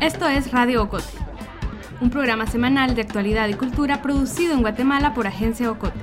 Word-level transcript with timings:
Esto 0.00 0.26
es 0.26 0.50
Radio 0.50 0.82
Ocote, 0.84 1.12
un 2.00 2.08
programa 2.08 2.46
semanal 2.46 2.94
de 2.94 3.02
actualidad 3.02 3.50
y 3.50 3.52
cultura 3.52 4.00
producido 4.00 4.54
en 4.54 4.62
Guatemala 4.62 5.12
por 5.12 5.26
Agencia 5.26 5.70
Ocote. 5.70 6.00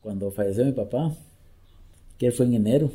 Cuando 0.00 0.32
falleció 0.32 0.64
mi 0.64 0.72
papá, 0.72 1.14
que 2.18 2.32
fue 2.32 2.46
en 2.46 2.54
enero, 2.54 2.90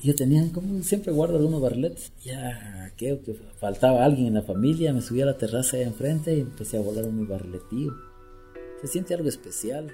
yo 0.00 0.14
tenía, 0.14 0.44
como 0.52 0.80
siempre 0.84 1.12
guardo 1.12 1.38
algunos 1.38 1.60
barriletes. 1.60 2.12
Ya, 2.22 2.92
creo 2.96 3.20
que 3.20 3.34
faltaba 3.58 4.04
alguien 4.04 4.28
en 4.28 4.34
la 4.34 4.42
familia, 4.42 4.92
me 4.92 5.00
subí 5.00 5.20
a 5.20 5.26
la 5.26 5.36
terraza 5.36 5.76
ahí 5.76 5.82
enfrente 5.82 6.32
y 6.36 6.40
empecé 6.42 6.76
a 6.76 6.82
volar 6.82 7.04
un 7.04 7.26
barriletío. 7.26 7.92
Se 8.80 8.86
siente 8.86 9.12
algo 9.12 9.28
especial. 9.28 9.92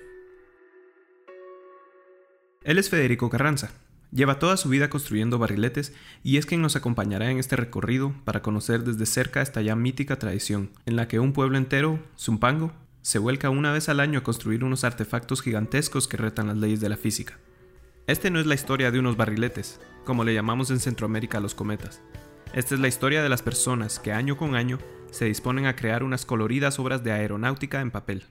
Él 2.64 2.78
es 2.78 2.90
Federico 2.90 3.30
Carranza. 3.30 3.70
Lleva 4.16 4.38
toda 4.38 4.56
su 4.56 4.70
vida 4.70 4.88
construyendo 4.88 5.38
barriletes 5.38 5.92
y 6.24 6.38
es 6.38 6.46
quien 6.46 6.62
nos 6.62 6.74
acompañará 6.74 7.30
en 7.30 7.38
este 7.38 7.54
recorrido 7.54 8.14
para 8.24 8.40
conocer 8.40 8.82
desde 8.82 9.04
cerca 9.04 9.42
esta 9.42 9.60
ya 9.60 9.76
mítica 9.76 10.18
tradición, 10.18 10.70
en 10.86 10.96
la 10.96 11.06
que 11.06 11.20
un 11.20 11.34
pueblo 11.34 11.58
entero, 11.58 12.02
Zumpango, 12.18 12.72
se 13.02 13.18
vuelca 13.18 13.50
una 13.50 13.72
vez 13.72 13.90
al 13.90 14.00
año 14.00 14.20
a 14.20 14.22
construir 14.22 14.64
unos 14.64 14.84
artefactos 14.84 15.42
gigantescos 15.42 16.08
que 16.08 16.16
retan 16.16 16.46
las 16.46 16.56
leyes 16.56 16.80
de 16.80 16.88
la 16.88 16.96
física. 16.96 17.38
Este 18.06 18.30
no 18.30 18.40
es 18.40 18.46
la 18.46 18.54
historia 18.54 18.90
de 18.90 18.98
unos 18.98 19.18
barriletes, 19.18 19.82
como 20.06 20.24
le 20.24 20.32
llamamos 20.32 20.70
en 20.70 20.80
Centroamérica 20.80 21.36
a 21.36 21.42
los 21.42 21.54
cometas. 21.54 22.00
Esta 22.54 22.74
es 22.74 22.80
la 22.80 22.88
historia 22.88 23.22
de 23.22 23.28
las 23.28 23.42
personas 23.42 23.98
que 23.98 24.12
año 24.12 24.38
con 24.38 24.54
año 24.54 24.78
se 25.10 25.26
disponen 25.26 25.66
a 25.66 25.76
crear 25.76 26.02
unas 26.02 26.24
coloridas 26.24 26.78
obras 26.78 27.04
de 27.04 27.12
aeronáutica 27.12 27.82
en 27.82 27.90
papel. 27.90 28.24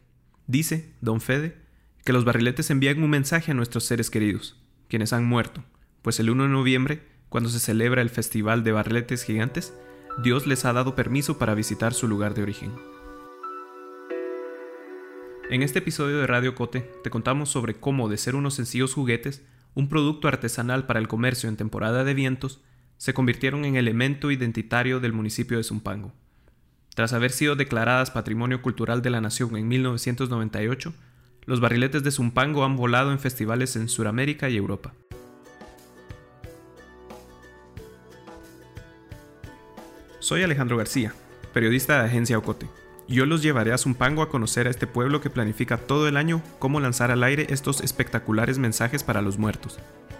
Dice, 0.47 0.95
don 1.01 1.21
Fede, 1.21 1.59
que 2.03 2.11
los 2.11 2.25
barriletes 2.25 2.71
envían 2.71 3.03
un 3.03 3.11
mensaje 3.11 3.51
a 3.51 3.53
nuestros 3.53 3.83
seres 3.83 4.09
queridos, 4.09 4.59
quienes 4.87 5.13
han 5.13 5.25
muerto, 5.25 5.63
pues 6.05 6.19
el 6.19 6.29
1 6.29 6.43
de 6.43 6.49
noviembre, 6.49 7.01
cuando 7.29 7.49
se 7.49 7.59
celebra 7.59 8.03
el 8.03 8.11
Festival 8.11 8.63
de 8.63 8.71
Barriletes 8.71 9.23
Gigantes, 9.23 9.73
Dios 10.21 10.45
les 10.45 10.63
ha 10.63 10.71
dado 10.71 10.93
permiso 10.93 11.39
para 11.39 11.55
visitar 11.55 11.95
su 11.95 12.07
lugar 12.07 12.35
de 12.35 12.43
origen. 12.43 12.71
En 15.49 15.63
este 15.63 15.79
episodio 15.79 16.19
de 16.19 16.27
Radio 16.27 16.53
Cote 16.53 16.81
te 17.03 17.09
contamos 17.09 17.49
sobre 17.49 17.73
cómo 17.73 18.07
de 18.07 18.17
ser 18.17 18.35
unos 18.35 18.53
sencillos 18.53 18.93
juguetes 18.93 19.41
un 19.73 19.89
producto 19.89 20.27
artesanal 20.27 20.85
para 20.85 20.99
el 20.99 21.07
comercio 21.07 21.49
en 21.49 21.57
temporada 21.57 22.03
de 22.03 22.13
vientos, 22.13 22.61
se 22.97 23.15
convirtieron 23.15 23.65
en 23.65 23.75
elemento 23.75 24.29
identitario 24.29 24.99
del 24.99 25.11
municipio 25.11 25.57
de 25.57 25.63
Zumpango. 25.63 26.13
Tras 26.93 27.13
haber 27.13 27.31
sido 27.31 27.55
declaradas 27.55 28.11
Patrimonio 28.11 28.61
Cultural 28.61 29.01
de 29.01 29.09
la 29.09 29.21
Nación 29.21 29.57
en 29.57 29.67
1998, 29.67 30.93
los 31.45 31.61
barriletes 31.61 32.03
de 32.03 32.11
Zumpango 32.11 32.63
han 32.63 32.75
volado 32.75 33.11
en 33.11 33.17
festivales 33.17 33.75
en 33.75 33.89
Sudamérica 33.89 34.51
y 34.51 34.57
Europa. 34.57 34.93
Soy 40.25 40.41
Alejandro 40.41 40.75
García, 40.75 41.13
periodista 41.53 41.99
de 41.99 42.07
Agencia 42.07 42.39
Ocote. 42.39 42.67
Yo 43.07 43.27
los 43.27 43.43
llevaré 43.43 43.73
a 43.73 43.77
Zumpango 43.77 44.23
a 44.23 44.29
conocer 44.29 44.65
a 44.65 44.71
este 44.71 44.87
pueblo 44.87 45.21
que 45.21 45.29
planifica 45.29 45.77
todo 45.77 46.07
el 46.07 46.17
año 46.17 46.41
cómo 46.57 46.79
lanzar 46.79 47.11
al 47.11 47.23
aire 47.23 47.45
estos 47.51 47.79
espectaculares 47.81 48.57
mensajes 48.57 49.03
para 49.03 49.21
los 49.21 49.37
muertos. 49.37 49.77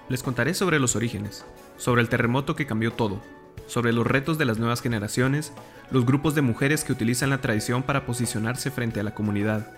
Les 0.08 0.22
contaré 0.22 0.54
sobre 0.54 0.78
los 0.78 0.96
orígenes, 0.96 1.44
sobre 1.78 2.04
el 2.04 2.10
terremoto 2.10 2.56
que 2.56 2.68
cambió 2.68 2.94
todo, 2.94 3.20
sobre 3.66 3.94
los 3.94 4.06
retos 4.06 4.38
de 4.38 4.46
las 4.46 4.60
nuevas 4.60 4.84
generaciones, 4.84 5.54
los 5.90 6.06
grupos 6.06 6.36
de 6.36 6.44
mujeres 6.44 6.84
que 6.84 6.94
utilizan 6.94 7.32
la 7.32 7.42
tradición 7.42 7.82
para 7.82 8.06
posicionarse 8.06 8.70
frente 8.70 9.00
a 9.00 9.04
la 9.04 9.16
comunidad. 9.16 9.76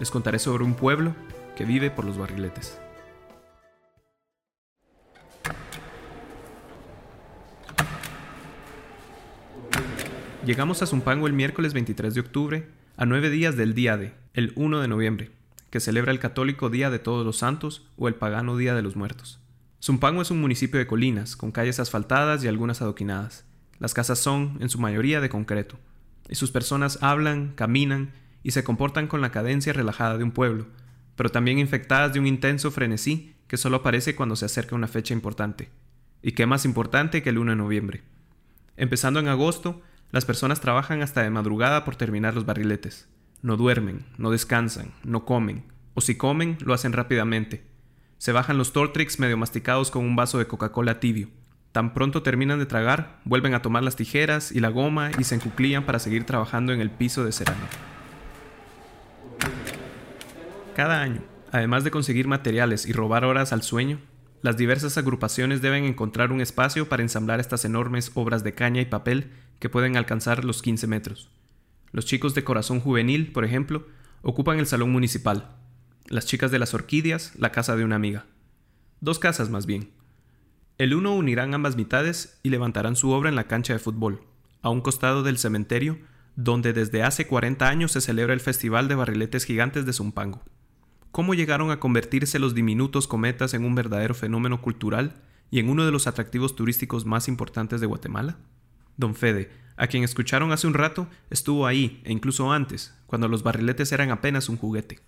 Les 0.00 0.10
contaré 0.10 0.40
sobre 0.40 0.64
un 0.64 0.74
pueblo 0.74 1.14
que 1.56 1.64
vive 1.64 1.92
por 1.92 2.04
los 2.04 2.18
barriletes. 2.18 2.80
Llegamos 10.48 10.80
a 10.80 10.86
Zumpango 10.86 11.26
el 11.26 11.34
miércoles 11.34 11.74
23 11.74 12.14
de 12.14 12.20
octubre, 12.20 12.68
a 12.96 13.04
nueve 13.04 13.28
días 13.28 13.54
del 13.54 13.74
día 13.74 13.98
de, 13.98 14.14
el 14.32 14.54
1 14.56 14.80
de 14.80 14.88
noviembre, 14.88 15.30
que 15.68 15.78
celebra 15.78 16.10
el 16.10 16.20
católico 16.20 16.70
Día 16.70 16.88
de 16.88 16.98
Todos 16.98 17.26
los 17.26 17.36
Santos 17.36 17.86
o 17.98 18.08
el 18.08 18.14
pagano 18.14 18.56
Día 18.56 18.74
de 18.74 18.80
los 18.80 18.96
Muertos. 18.96 19.40
Zumpango 19.84 20.22
es 20.22 20.30
un 20.30 20.40
municipio 20.40 20.78
de 20.78 20.86
colinas, 20.86 21.36
con 21.36 21.52
calles 21.52 21.80
asfaltadas 21.80 22.42
y 22.42 22.48
algunas 22.48 22.80
adoquinadas. 22.80 23.44
Las 23.78 23.92
casas 23.92 24.20
son, 24.20 24.56
en 24.60 24.70
su 24.70 24.78
mayoría, 24.78 25.20
de 25.20 25.28
concreto, 25.28 25.78
y 26.30 26.34
sus 26.36 26.50
personas 26.50 27.02
hablan, 27.02 27.52
caminan 27.54 28.12
y 28.42 28.52
se 28.52 28.64
comportan 28.64 29.06
con 29.06 29.20
la 29.20 29.30
cadencia 29.30 29.74
relajada 29.74 30.16
de 30.16 30.24
un 30.24 30.32
pueblo, 30.32 30.66
pero 31.14 31.28
también 31.28 31.58
infectadas 31.58 32.14
de 32.14 32.20
un 32.20 32.26
intenso 32.26 32.70
frenesí 32.70 33.34
que 33.48 33.58
solo 33.58 33.76
aparece 33.76 34.16
cuando 34.16 34.34
se 34.34 34.46
acerca 34.46 34.76
una 34.76 34.88
fecha 34.88 35.12
importante. 35.12 35.68
¿Y 36.22 36.32
qué 36.32 36.46
más 36.46 36.64
importante 36.64 37.22
que 37.22 37.28
el 37.28 37.36
1 37.36 37.50
de 37.50 37.56
noviembre? 37.56 38.02
Empezando 38.78 39.20
en 39.20 39.28
agosto, 39.28 39.82
las 40.10 40.24
personas 40.24 40.60
trabajan 40.60 41.02
hasta 41.02 41.22
de 41.22 41.30
madrugada 41.30 41.84
por 41.84 41.96
terminar 41.96 42.34
los 42.34 42.46
barriletes. 42.46 43.08
No 43.42 43.56
duermen, 43.56 44.06
no 44.16 44.30
descansan, 44.30 44.92
no 45.04 45.24
comen, 45.24 45.64
o 45.94 46.00
si 46.00 46.16
comen, 46.16 46.56
lo 46.60 46.72
hacen 46.72 46.92
rápidamente. 46.92 47.64
Se 48.16 48.32
bajan 48.32 48.58
los 48.58 48.72
Tortrix 48.72 49.18
medio 49.18 49.36
masticados 49.36 49.90
con 49.90 50.04
un 50.04 50.16
vaso 50.16 50.38
de 50.38 50.46
Coca-Cola 50.46 50.98
tibio. 50.98 51.28
Tan 51.72 51.92
pronto 51.92 52.22
terminan 52.22 52.58
de 52.58 52.66
tragar, 52.66 53.20
vuelven 53.24 53.54
a 53.54 53.62
tomar 53.62 53.82
las 53.82 53.96
tijeras 53.96 54.50
y 54.50 54.60
la 54.60 54.70
goma 54.70 55.10
y 55.18 55.24
se 55.24 55.34
encuclillan 55.34 55.84
para 55.84 55.98
seguir 55.98 56.24
trabajando 56.24 56.72
en 56.72 56.80
el 56.80 56.90
piso 56.90 57.24
de 57.24 57.32
cerámica. 57.32 57.76
Cada 60.74 61.02
año, 61.02 61.22
además 61.52 61.84
de 61.84 61.90
conseguir 61.90 62.26
materiales 62.28 62.86
y 62.86 62.92
robar 62.92 63.24
horas 63.24 63.52
al 63.52 63.62
sueño, 63.62 64.00
las 64.40 64.56
diversas 64.56 64.96
agrupaciones 64.96 65.60
deben 65.60 65.84
encontrar 65.84 66.32
un 66.32 66.40
espacio 66.40 66.88
para 66.88 67.02
ensamblar 67.02 67.40
estas 67.40 67.64
enormes 67.64 68.10
obras 68.14 68.42
de 68.44 68.54
caña 68.54 68.80
y 68.80 68.86
papel 68.86 69.32
que 69.58 69.68
pueden 69.68 69.96
alcanzar 69.96 70.44
los 70.44 70.62
15 70.62 70.86
metros. 70.86 71.30
Los 71.92 72.04
chicos 72.04 72.34
de 72.34 72.44
Corazón 72.44 72.80
Juvenil, 72.80 73.32
por 73.32 73.44
ejemplo, 73.44 73.86
ocupan 74.22 74.58
el 74.58 74.66
salón 74.66 74.90
municipal. 74.92 75.56
Las 76.06 76.26
chicas 76.26 76.50
de 76.50 76.58
las 76.58 76.74
orquídeas, 76.74 77.32
la 77.36 77.52
casa 77.52 77.76
de 77.76 77.84
una 77.84 77.96
amiga. 77.96 78.26
Dos 79.00 79.18
casas 79.18 79.50
más 79.50 79.66
bien. 79.66 79.90
El 80.78 80.94
uno 80.94 81.14
unirán 81.14 81.54
ambas 81.54 81.76
mitades 81.76 82.38
y 82.42 82.50
levantarán 82.50 82.96
su 82.96 83.10
obra 83.10 83.28
en 83.28 83.36
la 83.36 83.48
cancha 83.48 83.72
de 83.72 83.78
fútbol, 83.78 84.22
a 84.62 84.70
un 84.70 84.80
costado 84.80 85.22
del 85.22 85.38
cementerio, 85.38 85.98
donde 86.36 86.72
desde 86.72 87.02
hace 87.02 87.26
40 87.26 87.68
años 87.68 87.92
se 87.92 88.00
celebra 88.00 88.32
el 88.32 88.40
Festival 88.40 88.86
de 88.86 88.94
Barriletes 88.94 89.44
Gigantes 89.44 89.86
de 89.86 89.92
Zumpango. 89.92 90.42
¿Cómo 91.10 91.34
llegaron 91.34 91.70
a 91.70 91.80
convertirse 91.80 92.38
los 92.38 92.54
diminutos 92.54 93.08
cometas 93.08 93.54
en 93.54 93.64
un 93.64 93.74
verdadero 93.74 94.14
fenómeno 94.14 94.60
cultural 94.60 95.14
y 95.50 95.58
en 95.58 95.68
uno 95.68 95.84
de 95.84 95.90
los 95.90 96.06
atractivos 96.06 96.54
turísticos 96.54 97.06
más 97.06 97.26
importantes 97.26 97.80
de 97.80 97.86
Guatemala? 97.86 98.38
Don 98.98 99.14
Fede, 99.14 99.48
a 99.76 99.86
quien 99.86 100.02
escucharon 100.04 100.52
hace 100.52 100.66
un 100.66 100.74
rato, 100.74 101.06
estuvo 101.30 101.66
ahí, 101.66 102.02
e 102.04 102.12
incluso 102.12 102.52
antes, 102.52 102.92
cuando 103.06 103.28
los 103.28 103.44
barriletes 103.44 103.92
eran 103.92 104.10
apenas 104.10 104.48
un 104.48 104.58
juguete. 104.58 104.98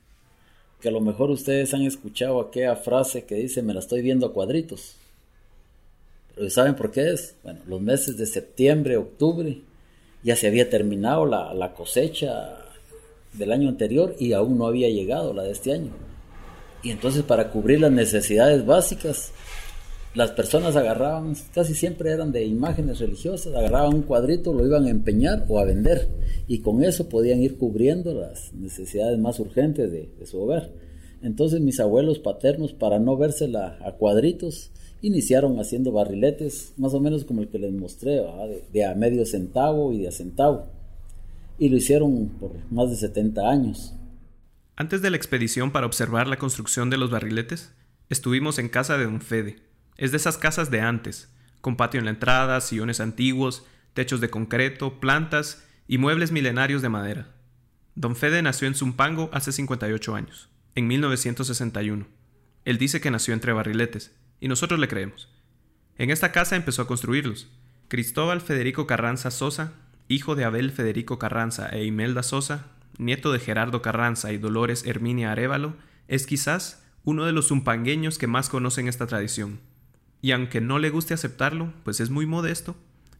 Que 0.80 0.88
a 0.88 0.92
lo 0.92 1.00
mejor 1.00 1.30
ustedes 1.30 1.74
han 1.74 1.82
escuchado 1.82 2.40
aquella 2.40 2.76
frase 2.76 3.24
que 3.24 3.34
dice 3.34 3.62
me 3.62 3.74
la 3.74 3.80
estoy 3.80 4.00
viendo 4.00 4.26
a 4.26 4.32
cuadritos. 4.32 4.94
Pero 6.36 6.48
¿saben 6.48 6.76
por 6.76 6.92
qué 6.92 7.10
es? 7.10 7.34
Bueno, 7.42 7.60
los 7.66 7.80
meses 7.80 8.16
de 8.16 8.26
septiembre, 8.26 8.96
octubre, 8.96 9.60
ya 10.22 10.36
se 10.36 10.46
había 10.46 10.70
terminado 10.70 11.26
la, 11.26 11.52
la 11.52 11.74
cosecha 11.74 12.56
del 13.32 13.52
año 13.52 13.68
anterior 13.68 14.14
y 14.18 14.32
aún 14.32 14.56
no 14.56 14.66
había 14.66 14.88
llegado 14.88 15.34
la 15.34 15.42
de 15.42 15.50
este 15.50 15.72
año. 15.72 15.90
Y 16.82 16.92
entonces 16.92 17.24
para 17.24 17.50
cubrir 17.50 17.80
las 17.80 17.92
necesidades 17.92 18.64
básicas, 18.64 19.32
las 20.14 20.32
personas 20.32 20.74
agarraban, 20.74 21.34
casi 21.54 21.74
siempre 21.74 22.10
eran 22.10 22.32
de 22.32 22.44
imágenes 22.44 22.98
religiosas, 22.98 23.54
agarraban 23.54 23.94
un 23.94 24.02
cuadrito, 24.02 24.52
lo 24.52 24.66
iban 24.66 24.86
a 24.86 24.90
empeñar 24.90 25.44
o 25.48 25.60
a 25.60 25.64
vender 25.64 26.08
y 26.48 26.60
con 26.60 26.82
eso 26.82 27.08
podían 27.08 27.40
ir 27.40 27.58
cubriendo 27.58 28.12
las 28.12 28.52
necesidades 28.52 29.18
más 29.18 29.38
urgentes 29.38 29.90
de, 29.92 30.26
su 30.26 30.40
hogar. 30.40 30.72
Entonces 31.22 31.60
mis 31.60 31.78
abuelos 31.78 32.18
paternos, 32.18 32.72
para 32.72 32.98
no 32.98 33.16
vérsela 33.16 33.78
a 33.84 33.92
cuadritos, 33.92 34.72
iniciaron 35.00 35.60
haciendo 35.60 35.92
barriletes, 35.92 36.72
más 36.76 36.92
o 36.92 37.00
menos 37.00 37.24
como 37.24 37.42
el 37.42 37.48
que 37.48 37.58
les 37.58 37.72
mostré, 37.72 38.16
de, 38.16 38.64
de, 38.72 38.84
a 38.84 38.94
medio 38.96 39.24
centavo 39.24 39.92
y 39.92 39.98
de 39.98 40.08
a 40.08 40.12
centavo. 40.12 40.66
Y 41.58 41.68
lo 41.68 41.76
hicieron 41.76 42.30
por 42.40 42.52
más 42.70 42.90
de 42.90 42.96
70 42.96 43.48
años. 43.48 43.94
Antes 44.74 45.02
de 45.02 45.10
la 45.10 45.16
expedición 45.16 45.72
para 45.72 45.86
observar 45.86 46.26
la 46.26 46.38
construcción 46.38 46.90
de 46.90 46.96
los 46.96 47.10
barriletes, 47.10 47.74
estuvimos 48.08 48.58
en 48.58 48.70
casa 48.70 48.96
de 48.96 49.04
don 49.04 49.20
Fede, 49.20 49.69
es 50.00 50.12
de 50.12 50.16
esas 50.16 50.38
casas 50.38 50.70
de 50.70 50.80
antes, 50.80 51.30
con 51.60 51.76
patio 51.76 51.98
en 51.98 52.06
la 52.06 52.10
entrada, 52.10 52.62
sillones 52.62 53.00
antiguos, 53.00 53.66
techos 53.92 54.22
de 54.22 54.30
concreto, 54.30 54.98
plantas 54.98 55.68
y 55.86 55.98
muebles 55.98 56.32
milenarios 56.32 56.80
de 56.80 56.88
madera. 56.88 57.34
Don 57.94 58.16
Fede 58.16 58.40
nació 58.40 58.66
en 58.66 58.74
Zumpango 58.74 59.28
hace 59.34 59.52
58 59.52 60.14
años, 60.16 60.48
en 60.74 60.86
1961. 60.88 62.06
Él 62.64 62.78
dice 62.78 63.02
que 63.02 63.10
nació 63.10 63.34
entre 63.34 63.52
barriletes, 63.52 64.16
y 64.40 64.48
nosotros 64.48 64.80
le 64.80 64.88
creemos. 64.88 65.28
En 65.98 66.10
esta 66.10 66.32
casa 66.32 66.56
empezó 66.56 66.80
a 66.80 66.86
construirlos. 66.86 67.48
Cristóbal 67.88 68.40
Federico 68.40 68.86
Carranza 68.86 69.30
Sosa, 69.30 69.74
hijo 70.08 70.34
de 70.34 70.44
Abel 70.44 70.70
Federico 70.72 71.18
Carranza 71.18 71.68
e 71.68 71.84
Imelda 71.84 72.22
Sosa, 72.22 72.68
nieto 72.96 73.32
de 73.32 73.38
Gerardo 73.38 73.82
Carranza 73.82 74.32
y 74.32 74.38
Dolores 74.38 74.86
Herminia 74.86 75.30
Arevalo, 75.30 75.74
es 76.08 76.24
quizás 76.24 76.86
uno 77.04 77.26
de 77.26 77.32
los 77.32 77.48
zumpangueños 77.48 78.16
que 78.16 78.26
más 78.26 78.48
conocen 78.48 78.88
esta 78.88 79.06
tradición 79.06 79.60
y 80.22 80.32
aunque 80.32 80.60
no 80.60 80.78
le 80.78 80.90
guste 80.90 81.14
aceptarlo, 81.14 81.72
pues 81.84 82.00
es 82.00 82.10
muy 82.10 82.26
modesto, 82.26 82.76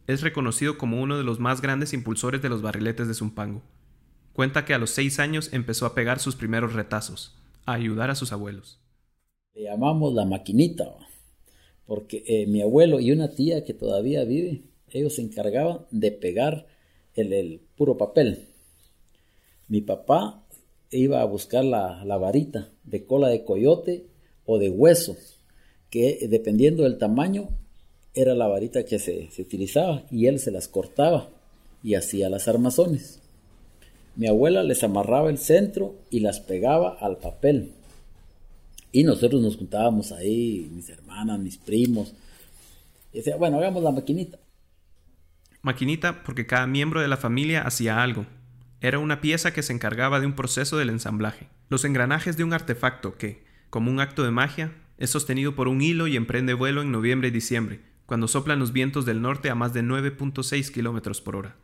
es 0.07 0.21
reconocido 0.21 0.77
como 0.77 1.01
uno 1.01 1.17
de 1.17 1.23
los 1.23 1.39
más 1.39 1.61
grandes 1.61 1.93
impulsores 1.93 2.41
de 2.41 2.49
los 2.49 2.61
barriletes 2.61 3.07
de 3.07 3.13
Zumpango. 3.13 3.61
Cuenta 4.33 4.65
que 4.65 4.73
a 4.73 4.77
los 4.77 4.91
seis 4.91 5.19
años 5.19 5.51
empezó 5.53 5.85
a 5.85 5.93
pegar 5.93 6.19
sus 6.19 6.35
primeros 6.35 6.73
retazos, 6.73 7.35
a 7.65 7.73
ayudar 7.73 8.09
a 8.09 8.15
sus 8.15 8.31
abuelos. 8.31 8.79
Le 9.53 9.63
llamamos 9.63 10.13
la 10.13 10.25
maquinita, 10.25 10.95
porque 11.85 12.23
eh, 12.25 12.47
mi 12.47 12.61
abuelo 12.61 12.99
y 12.99 13.11
una 13.11 13.31
tía 13.31 13.63
que 13.65 13.73
todavía 13.73 14.23
vive, 14.23 14.63
ellos 14.89 15.15
se 15.15 15.21
encargaban 15.21 15.85
de 15.91 16.11
pegar 16.11 16.67
el, 17.15 17.61
puro 17.75 17.97
papel. 17.97 18.47
Mi 19.67 19.81
papá 19.81 20.45
iba 20.89 21.21
a 21.21 21.25
buscar 21.25 21.65
la, 21.65 22.03
la, 22.05 22.17
varita 22.17 22.69
de 22.83 23.05
cola 23.05 23.29
de 23.29 23.43
coyote 23.43 24.05
o 24.45 24.57
de 24.59 24.69
hueso, 24.69 25.17
que 25.91 26.27
dependiendo 26.29 26.83
del 26.83 26.97
tamaño 26.97 27.49
era 28.15 28.33
la 28.33 28.47
varita 28.47 28.83
que 28.85 28.97
se, 28.97 29.29
se 29.29 29.41
utilizaba 29.43 30.03
y 30.09 30.25
él 30.25 30.39
se 30.39 30.49
las 30.49 30.67
cortaba 30.67 31.29
y 31.83 31.93
hacía 31.95 32.29
las 32.29 32.47
armazones. 32.47 33.21
Mi 34.15 34.27
abuela 34.27 34.63
les 34.63 34.83
amarraba 34.83 35.29
el 35.29 35.37
centro 35.37 35.95
y 36.09 36.21
las 36.21 36.39
pegaba 36.39 36.97
al 36.99 37.17
papel. 37.17 37.73
Y 38.91 39.03
nosotros 39.03 39.41
nos 39.41 39.55
juntábamos 39.57 40.11
ahí, 40.11 40.69
mis 40.73 40.89
hermanas, 40.89 41.39
mis 41.39 41.57
primos. 41.57 42.13
Y 43.13 43.17
decía, 43.17 43.37
bueno, 43.37 43.57
hagamos 43.57 43.83
la 43.83 43.91
maquinita. 43.91 44.37
Maquinita 45.61 46.23
porque 46.23 46.47
cada 46.47 46.67
miembro 46.67 47.01
de 47.01 47.07
la 47.07 47.17
familia 47.17 47.61
hacía 47.61 48.01
algo. 48.01 48.25
Era 48.81 48.99
una 48.99 49.21
pieza 49.21 49.53
que 49.53 49.63
se 49.63 49.73
encargaba 49.73 50.19
de 50.19 50.25
un 50.25 50.35
proceso 50.35 50.77
del 50.77 50.89
ensamblaje. 50.89 51.47
Los 51.69 51.85
engranajes 51.85 52.35
de 52.35 52.43
un 52.43 52.51
artefacto 52.51 53.17
que, 53.17 53.43
como 53.69 53.91
un 53.91 53.99
acto 53.99 54.23
de 54.23 54.31
magia, 54.31 54.73
es 55.01 55.09
sostenido 55.09 55.55
por 55.55 55.67
un 55.67 55.81
hilo 55.81 56.05
y 56.05 56.15
emprende 56.15 56.53
vuelo 56.53 56.83
en 56.83 56.91
noviembre 56.91 57.29
y 57.29 57.31
diciembre, 57.31 57.79
cuando 58.05 58.27
soplan 58.27 58.59
los 58.59 58.71
vientos 58.71 59.03
del 59.03 59.19
norte 59.19 59.49
a 59.49 59.55
más 59.55 59.73
de 59.73 59.81
9.6 59.81 60.71
kilómetros 60.71 61.21
por 61.21 61.35
hora. 61.35 61.55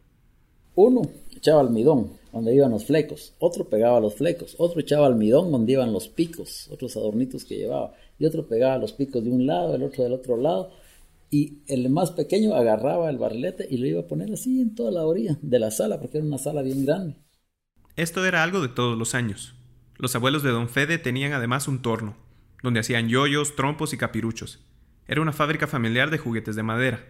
Uno 0.73 1.03
echaba 1.35 1.61
almidón 1.61 2.13
donde 2.33 2.55
iban 2.55 2.71
los 2.71 2.85
flecos, 2.85 3.35
otro 3.37 3.69
pegaba 3.69 3.99
los 3.99 4.15
flecos, 4.15 4.55
otro 4.57 4.81
echaba 4.81 5.05
almidón 5.05 5.51
donde 5.51 5.73
iban 5.73 5.93
los 5.93 6.07
picos, 6.07 6.67
otros 6.71 6.97
adornitos 6.97 7.45
que 7.45 7.57
llevaba, 7.57 7.93
y 8.17 8.25
otro 8.25 8.47
pegaba 8.47 8.79
los 8.79 8.93
picos 8.93 9.23
de 9.23 9.29
un 9.29 9.45
lado, 9.45 9.75
el 9.75 9.83
otro 9.83 10.03
del 10.03 10.13
otro 10.13 10.35
lado, 10.35 10.71
y 11.29 11.59
el 11.67 11.87
más 11.91 12.09
pequeño 12.09 12.55
agarraba 12.55 13.07
el 13.11 13.19
barrilete 13.19 13.67
y 13.69 13.77
lo 13.77 13.85
iba 13.85 14.01
a 14.01 14.07
poner 14.07 14.33
así 14.33 14.61
en 14.61 14.73
toda 14.73 14.89
la 14.89 15.05
orilla 15.05 15.37
de 15.43 15.59
la 15.59 15.69
sala, 15.69 15.99
porque 15.99 16.17
era 16.17 16.25
una 16.25 16.39
sala 16.39 16.63
bien 16.63 16.85
grande. 16.85 17.17
Esto 17.95 18.25
era 18.25 18.41
algo 18.41 18.61
de 18.61 18.69
todos 18.69 18.97
los 18.97 19.13
años. 19.13 19.53
Los 19.97 20.15
abuelos 20.15 20.41
de 20.41 20.49
don 20.49 20.69
Fede 20.69 20.97
tenían 20.97 21.33
además 21.33 21.67
un 21.67 21.83
torno, 21.83 22.15
donde 22.63 22.79
hacían 22.79 23.09
yoyos, 23.09 23.55
trompos 23.55 23.93
y 23.93 23.97
capiruchos. 23.97 24.65
Era 25.07 25.21
una 25.21 25.33
fábrica 25.33 25.67
familiar 25.67 26.09
de 26.09 26.17
juguetes 26.17 26.55
de 26.55 26.63
madera. 26.63 27.05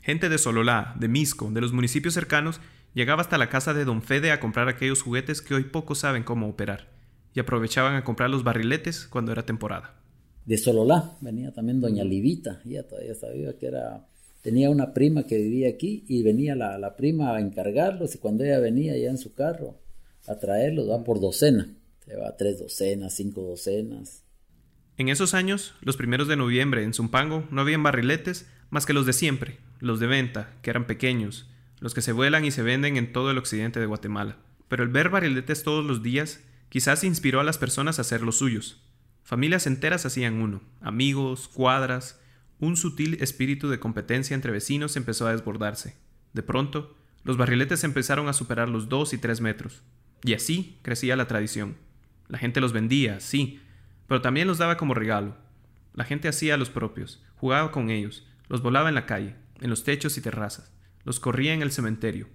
Gente 0.00 0.28
de 0.28 0.38
Sololá, 0.38 0.94
de 0.98 1.08
Misco, 1.08 1.50
de 1.50 1.60
los 1.60 1.72
municipios 1.72 2.14
cercanos, 2.14 2.60
Llegaba 2.96 3.20
hasta 3.20 3.36
la 3.36 3.50
casa 3.50 3.74
de 3.74 3.84
don 3.84 4.00
Fede 4.00 4.32
a 4.32 4.40
comprar 4.40 4.70
aquellos 4.70 5.02
juguetes 5.02 5.42
que 5.42 5.52
hoy 5.52 5.64
pocos 5.64 5.98
saben 5.98 6.22
cómo 6.22 6.48
operar, 6.48 6.88
y 7.34 7.40
aprovechaban 7.40 7.94
a 7.94 8.04
comprar 8.04 8.30
los 8.30 8.42
barriletes 8.42 9.06
cuando 9.06 9.32
era 9.32 9.44
temporada. 9.44 10.00
De 10.46 10.56
Sololá 10.56 11.14
venía 11.20 11.52
también 11.52 11.82
doña 11.82 12.04
Livita, 12.04 12.62
ella 12.64 12.88
todavía 12.88 13.14
sabía 13.14 13.58
que 13.58 13.66
era 13.66 14.06
tenía 14.40 14.70
una 14.70 14.94
prima 14.94 15.24
que 15.24 15.36
vivía 15.36 15.68
aquí 15.68 16.06
y 16.08 16.22
venía 16.22 16.54
la, 16.54 16.96
prima 16.96 17.36
a 17.36 17.40
encargarlos 17.40 18.14
y 18.14 18.18
cuando 18.18 18.44
ella 18.44 18.60
venía 18.60 18.96
ya 18.96 19.10
en 19.10 19.18
su 19.18 19.34
carro 19.34 19.76
a 20.26 20.36
traerlos, 20.36 20.88
va 20.88 21.04
por 21.04 21.20
docena, 21.20 21.68
se 22.02 22.16
va 22.16 22.34
tres 22.34 22.60
docenas, 22.60 23.12
cinco 23.12 23.42
docenas. 23.42 24.22
En 24.98 25.10
esos 25.10 25.34
años, 25.34 25.74
los 25.82 25.96
primeros 25.96 26.26
de 26.26 26.36
noviembre 26.36 26.82
en 26.82 26.94
Zumpango 26.94 27.46
no 27.50 27.60
habían 27.60 27.82
barriletes 27.82 28.50
más 28.70 28.86
que 28.86 28.94
los 28.94 29.04
de 29.04 29.12
siempre, 29.12 29.58
los 29.78 30.00
de 30.00 30.06
venta, 30.06 30.54
que 30.62 30.70
eran 30.70 30.86
pequeños, 30.86 31.50
los 31.80 31.92
que 31.92 32.00
se 32.00 32.12
vuelan 32.12 32.46
y 32.46 32.50
se 32.50 32.62
venden 32.62 32.96
en 32.96 33.12
todo 33.12 33.30
el 33.30 33.36
occidente 33.36 33.78
de 33.78 33.86
Guatemala. 33.86 34.36
Pero 34.68 34.82
el 34.82 34.88
ver 34.88 35.10
barriletes 35.10 35.62
todos 35.62 35.84
los 35.84 36.02
días 36.02 36.40
quizás 36.70 37.04
inspiró 37.04 37.40
a 37.40 37.44
las 37.44 37.58
personas 37.58 37.98
a 37.98 38.02
hacer 38.02 38.22
los 38.22 38.38
suyos. 38.38 38.82
Familias 39.22 39.66
enteras 39.66 40.06
hacían 40.06 40.40
uno, 40.40 40.62
amigos, 40.80 41.48
cuadras, 41.48 42.20
un 42.58 42.76
sutil 42.76 43.18
espíritu 43.20 43.68
de 43.68 43.78
competencia 43.78 44.34
entre 44.34 44.52
vecinos 44.52 44.96
empezó 44.96 45.26
a 45.26 45.32
desbordarse. 45.32 45.94
De 46.32 46.42
pronto, 46.42 46.96
los 47.22 47.36
barriletes 47.36 47.84
empezaron 47.84 48.28
a 48.28 48.32
superar 48.32 48.70
los 48.70 48.88
dos 48.88 49.12
y 49.12 49.18
tres 49.18 49.42
metros. 49.42 49.82
Y 50.22 50.32
así 50.32 50.78
crecía 50.82 51.16
la 51.16 51.28
tradición. 51.28 51.76
La 52.28 52.38
gente 52.38 52.60
los 52.60 52.72
vendía, 52.72 53.20
sí, 53.20 53.60
pero 54.06 54.20
también 54.20 54.48
los 54.48 54.58
daba 54.58 54.76
como 54.76 54.94
regalo. 54.94 55.36
La 55.94 56.04
gente 56.04 56.28
hacía 56.28 56.56
los 56.56 56.70
propios, 56.70 57.24
jugaba 57.36 57.70
con 57.72 57.90
ellos, 57.90 58.26
los 58.48 58.62
volaba 58.62 58.88
en 58.88 58.94
la 58.94 59.06
calle, 59.06 59.36
en 59.60 59.70
los 59.70 59.84
techos 59.84 60.16
y 60.18 60.20
terrazas 60.20 60.76
los 61.06 61.20
corría 61.20 61.54
en 61.54 61.62
el 61.62 61.70
cementerio. 61.70 62.26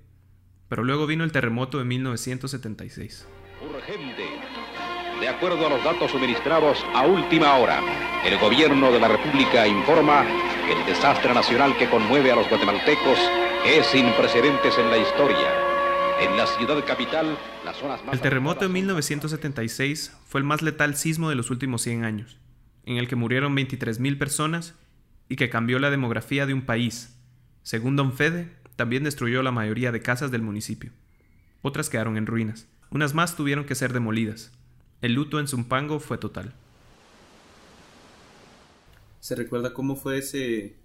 Pero 0.70 0.86
luego 0.86 1.06
vino 1.06 1.26
el 1.26 1.34
terremoto 1.34 1.78
de 1.78 1.84
1976. 1.84 3.28
Urgente. 3.62 4.26
De 5.20 5.28
acuerdo 5.28 5.68
a 5.68 5.70
los 5.70 5.84
datos 5.84 6.10
suministrados 6.10 6.84
a 6.96 7.06
última 7.06 7.58
hora, 7.58 7.82
el 8.26 8.40
gobierno 8.40 8.90
de 8.90 9.00
la 9.00 9.10
República 9.10 9.68
informa 9.68 10.26
que 10.66 10.72
el 10.72 10.86
desastre 10.86 11.34
nacional 11.34 11.78
que 11.78 11.90
conmueve 11.90 12.32
a 12.32 12.36
los 12.38 12.48
guatemaltecos 12.48 13.20
es 13.68 13.86
sin 13.88 14.10
precedentes 14.14 14.78
en 14.78 14.90
la 14.90 14.98
historia. 14.98 15.71
En 16.22 16.38
la 16.38 16.46
ciudad 16.46 16.86
capital, 16.86 17.36
las 17.66 17.78
zonas 17.78 18.06
más... 18.06 18.14
El 18.14 18.22
terremoto 18.22 18.66
de 18.66 18.70
1976 18.70 20.16
fue 20.28 20.40
el 20.40 20.46
más 20.46 20.62
letal 20.62 20.96
sismo 20.96 21.30
de 21.30 21.36
los 21.36 21.50
últimos 21.50 21.82
100 21.82 22.04
años, 22.04 22.38
en 22.86 22.98
el 22.98 23.08
que 23.08 23.16
murieron 23.16 23.56
23.000 23.56 24.20
personas 24.20 24.76
y 25.30 25.36
que 25.36 25.50
cambió 25.50 25.80
la 25.80 25.90
demografía 25.90 26.46
de 26.46 26.54
un 26.54 26.62
país. 26.62 27.18
Según 27.64 27.96
Don 27.96 28.14
Fede, 28.14 28.56
también 28.76 29.04
destruyó 29.04 29.42
la 29.42 29.52
mayoría 29.52 29.92
de 29.92 30.04
casas 30.04 30.30
del 30.30 30.44
municipio. 30.44 30.92
Otras 31.64 31.90
quedaron 31.90 32.18
en 32.18 32.28
ruinas. 32.28 32.68
Unas 32.92 33.16
más 33.16 33.36
tuvieron 33.36 33.66
que 33.66 33.74
ser 33.74 33.92
demolidas. 33.92 34.52
El 35.02 35.14
luto 35.14 35.40
en 35.40 35.48
Zumpango 35.48 36.00
fue 36.00 36.20
total. 36.20 36.54
¿Se 39.22 39.36
recuerda 39.36 39.74
cómo 39.74 39.96
fue 39.96 40.20
ese, 40.20 40.76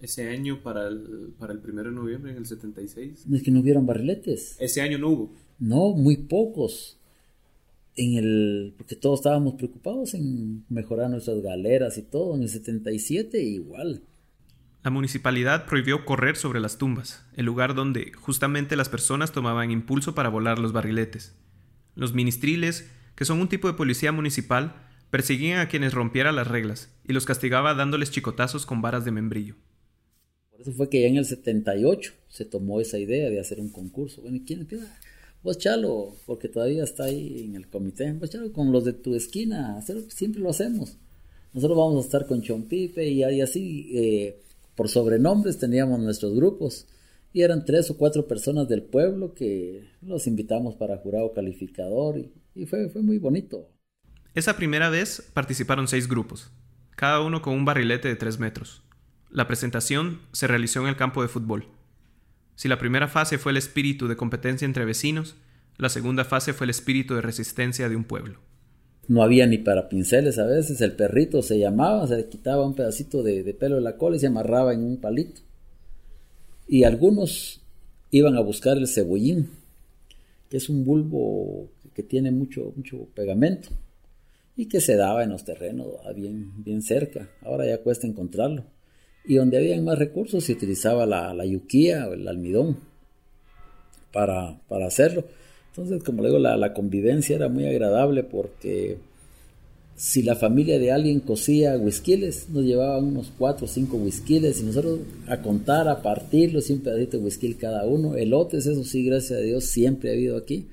ese 0.00 0.28
año 0.28 0.62
para 0.62 0.88
el, 0.88 1.34
para 1.38 1.52
el 1.52 1.60
1 1.62 1.82
de 1.82 1.90
noviembre 1.90 2.32
en 2.32 2.38
el 2.38 2.46
76? 2.46 3.26
Es 3.32 3.42
que 3.42 3.50
no 3.50 3.60
hubieron 3.60 3.86
barriletes. 3.86 4.56
Ese 4.58 4.80
año 4.80 4.98
no 4.98 5.08
hubo. 5.08 5.32
No, 5.58 5.92
muy 5.92 6.16
pocos. 6.16 6.98
En 7.96 8.14
el, 8.14 8.74
porque 8.76 8.96
todos 8.96 9.20
estábamos 9.20 9.54
preocupados 9.54 10.14
en 10.14 10.64
mejorar 10.68 11.10
nuestras 11.10 11.42
galeras 11.42 11.98
y 11.98 12.02
todo. 12.02 12.34
En 12.34 12.42
el 12.42 12.48
77 12.48 13.42
igual. 13.42 14.02
La 14.82 14.90
municipalidad 14.90 15.66
prohibió 15.66 16.06
correr 16.06 16.36
sobre 16.36 16.60
las 16.60 16.78
tumbas, 16.78 17.26
el 17.36 17.44
lugar 17.44 17.74
donde 17.74 18.12
justamente 18.12 18.76
las 18.76 18.88
personas 18.88 19.32
tomaban 19.32 19.70
impulso 19.70 20.14
para 20.14 20.30
volar 20.30 20.58
los 20.58 20.72
barriletes. 20.72 21.36
Los 21.94 22.14
ministriles, 22.14 22.90
que 23.14 23.26
son 23.26 23.40
un 23.40 23.48
tipo 23.48 23.68
de 23.68 23.74
policía 23.74 24.12
municipal, 24.12 24.76
perseguían 25.10 25.58
a 25.58 25.68
quienes 25.68 25.92
rompieran 25.92 26.36
las 26.36 26.46
reglas 26.46 26.90
y 27.06 27.12
los 27.12 27.26
castigaba 27.26 27.74
dándoles 27.74 28.10
chicotazos 28.10 28.64
con 28.64 28.80
varas 28.80 29.04
de 29.04 29.10
membrillo. 29.10 29.56
Eso 30.60 30.72
fue 30.72 30.88
que 30.88 31.00
ya 31.00 31.08
en 31.08 31.16
el 31.16 31.24
78 31.24 32.12
se 32.28 32.44
tomó 32.44 32.80
esa 32.80 32.98
idea 32.98 33.30
de 33.30 33.40
hacer 33.40 33.60
un 33.60 33.70
concurso. 33.70 34.20
Bueno, 34.20 34.40
¿quién 34.46 34.60
empieza? 34.60 34.94
Vos 35.42 35.56
chalo, 35.56 36.14
porque 36.26 36.48
todavía 36.48 36.84
está 36.84 37.04
ahí 37.04 37.44
en 37.44 37.56
el 37.56 37.66
comité. 37.68 38.12
Vos 38.12 38.28
chalo 38.28 38.52
con 38.52 38.72
los 38.72 38.84
de 38.84 38.92
tu 38.92 39.14
esquina, 39.14 39.80
siempre 40.08 40.42
lo 40.42 40.50
hacemos. 40.50 40.98
Nosotros 41.54 41.78
vamos 41.78 42.04
a 42.04 42.06
estar 42.06 42.26
con 42.26 42.42
Chompipe 42.42 43.08
y, 43.08 43.24
y 43.24 43.40
así 43.40 43.90
eh, 43.94 44.40
por 44.76 44.88
sobrenombres 44.88 45.58
teníamos 45.58 45.98
nuestros 45.98 46.34
grupos 46.34 46.86
y 47.32 47.42
eran 47.42 47.64
tres 47.64 47.90
o 47.90 47.96
cuatro 47.96 48.26
personas 48.26 48.68
del 48.68 48.82
pueblo 48.82 49.34
que 49.34 49.88
los 50.02 50.26
invitamos 50.26 50.74
para 50.74 50.98
jurado 50.98 51.32
calificador 51.32 52.18
y, 52.54 52.66
fue, 52.66 52.88
fue 52.88 53.02
muy 53.02 53.18
bonito. 53.18 53.68
Esa 54.34 54.56
primera 54.56 54.90
vez 54.90 55.28
participaron 55.32 55.88
seis 55.88 56.08
grupos, 56.08 56.52
cada 56.96 57.20
uno 57.20 57.42
con 57.42 57.54
un 57.54 57.64
barrilete 57.64 58.08
de 58.08 58.16
tres 58.16 58.38
metros. 58.38 58.82
La 59.30 59.46
presentación 59.46 60.20
se 60.32 60.46
realizó 60.46 60.80
en 60.80 60.88
el 60.88 60.96
campo 60.96 61.22
de 61.22 61.28
fútbol. 61.28 61.66
Si 62.56 62.68
la 62.68 62.78
primera 62.78 63.08
fase 63.08 63.38
fue 63.38 63.52
el 63.52 63.58
espíritu 63.58 64.08
de 64.08 64.16
competencia 64.16 64.66
entre 64.66 64.84
vecinos, 64.84 65.36
la 65.78 65.88
segunda 65.88 66.24
fase 66.24 66.52
fue 66.52 66.66
el 66.66 66.70
espíritu 66.70 67.14
de 67.14 67.22
resistencia 67.22 67.88
de 67.88 67.96
un 67.96 68.04
pueblo 68.04 68.40
no 69.10 69.24
había 69.24 69.44
ni 69.48 69.58
para 69.58 69.88
pinceles 69.88 70.38
a 70.38 70.46
veces, 70.46 70.80
el 70.80 70.92
perrito 70.92 71.42
se 71.42 71.58
llamaba, 71.58 72.06
se 72.06 72.16
le 72.16 72.28
quitaba 72.28 72.64
un 72.64 72.76
pedacito 72.76 73.24
de, 73.24 73.42
pelo 73.54 73.74
de 73.74 73.80
la 73.80 73.96
cola 73.96 74.14
y 74.14 74.20
se 74.20 74.28
amarraba 74.28 74.72
en 74.72 74.84
un 74.84 74.98
palito. 74.98 75.40
Y 76.68 76.84
algunos 76.84 77.60
iban 78.12 78.36
a 78.36 78.40
buscar 78.40 78.76
el 78.76 78.86
cebollín, 78.86 79.50
que 80.48 80.58
es 80.58 80.68
un 80.68 80.84
bulbo 80.84 81.72
que 81.92 82.04
tiene 82.04 82.30
mucho, 82.30 82.72
mucho 82.76 83.08
pegamento 83.12 83.70
y 84.54 84.66
que 84.66 84.80
se 84.80 84.94
daba 84.94 85.24
en 85.24 85.30
los 85.30 85.44
terrenos 85.44 85.88
bien, 86.14 86.52
bien 86.62 86.80
cerca. 86.80 87.28
Ahora 87.42 87.66
ya 87.66 87.82
cuesta 87.82 88.06
encontrarlo. 88.06 88.62
Y 89.30 89.36
donde 89.36 89.58
había 89.58 89.80
más 89.80 89.96
recursos 89.96 90.42
se 90.42 90.54
utilizaba 90.54 91.06
la, 91.06 91.32
la 91.32 91.46
yuquía 91.46 92.08
o 92.08 92.14
el 92.14 92.26
almidón 92.26 92.78
para, 94.12 94.58
para 94.66 94.88
hacerlo. 94.88 95.22
Entonces, 95.68 96.02
como 96.02 96.20
le 96.20 96.30
digo, 96.30 96.40
la, 96.40 96.74
convivencia 96.74 97.36
era 97.36 97.48
muy 97.48 97.64
agradable 97.64 98.24
porque 98.24 98.98
si 99.94 100.24
la 100.24 100.34
familia 100.34 100.80
de 100.80 100.90
alguien 100.90 101.20
cosía 101.20 101.78
whiskiles, 101.78 102.48
nos 102.48 102.64
llevaban 102.64 103.04
unos 103.04 103.30
cuatro 103.38 103.66
o 103.66 103.68
cinco 103.68 103.98
whiskiles 103.98 104.62
y 104.62 104.64
nosotros 104.64 104.98
a 105.28 105.40
contar, 105.40 105.86
a 105.86 106.02
partirlos, 106.02 106.68
un 106.70 106.80
pedacito 106.80 107.18
de 107.18 107.22
whisky 107.22 107.54
cada 107.54 107.86
uno. 107.86 108.16
Elotes, 108.16 108.66
eso 108.66 108.82
sí, 108.82 109.04
gracias 109.04 109.38
a 109.38 109.42
Dios, 109.42 109.62
siempre 109.66 110.10
ha 110.10 110.14
habido 110.14 110.36
aquí. 110.36 110.66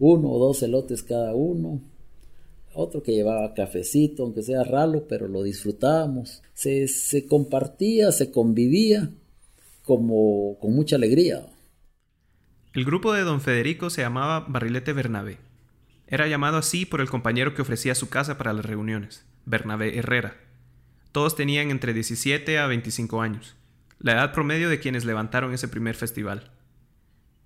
Uno 0.00 0.28
o 0.28 0.40
dos 0.40 0.60
elotes 0.64 1.04
cada 1.04 1.36
uno. 1.36 1.80
Otro 2.74 3.02
que 3.02 3.12
llevaba 3.12 3.54
cafecito, 3.54 4.22
aunque 4.22 4.42
sea 4.42 4.64
ralo, 4.64 5.06
pero 5.08 5.28
lo 5.28 5.42
disfrutábamos. 5.42 6.42
Se, 6.54 6.88
se 6.88 7.26
compartía, 7.26 8.12
se 8.12 8.30
convivía 8.30 9.10
como 9.82 10.58
con 10.60 10.74
mucha 10.74 10.96
alegría. 10.96 11.46
El 12.72 12.84
grupo 12.84 13.12
de 13.12 13.22
don 13.22 13.40
Federico 13.40 13.90
se 13.90 14.02
llamaba 14.02 14.46
Barrilete 14.48 14.92
Bernabé. 14.92 15.38
Era 16.06 16.26
llamado 16.26 16.58
así 16.58 16.86
por 16.86 17.00
el 17.00 17.10
compañero 17.10 17.54
que 17.54 17.62
ofrecía 17.62 17.94
su 17.94 18.08
casa 18.08 18.38
para 18.38 18.52
las 18.52 18.64
reuniones, 18.64 19.26
Bernabé 19.44 19.98
Herrera. 19.98 20.36
Todos 21.10 21.36
tenían 21.36 21.70
entre 21.70 21.92
17 21.92 22.58
a 22.58 22.66
25 22.66 23.20
años, 23.20 23.56
la 23.98 24.12
edad 24.12 24.32
promedio 24.32 24.68
de 24.70 24.80
quienes 24.80 25.04
levantaron 25.04 25.52
ese 25.52 25.68
primer 25.68 25.94
festival. 25.94 26.50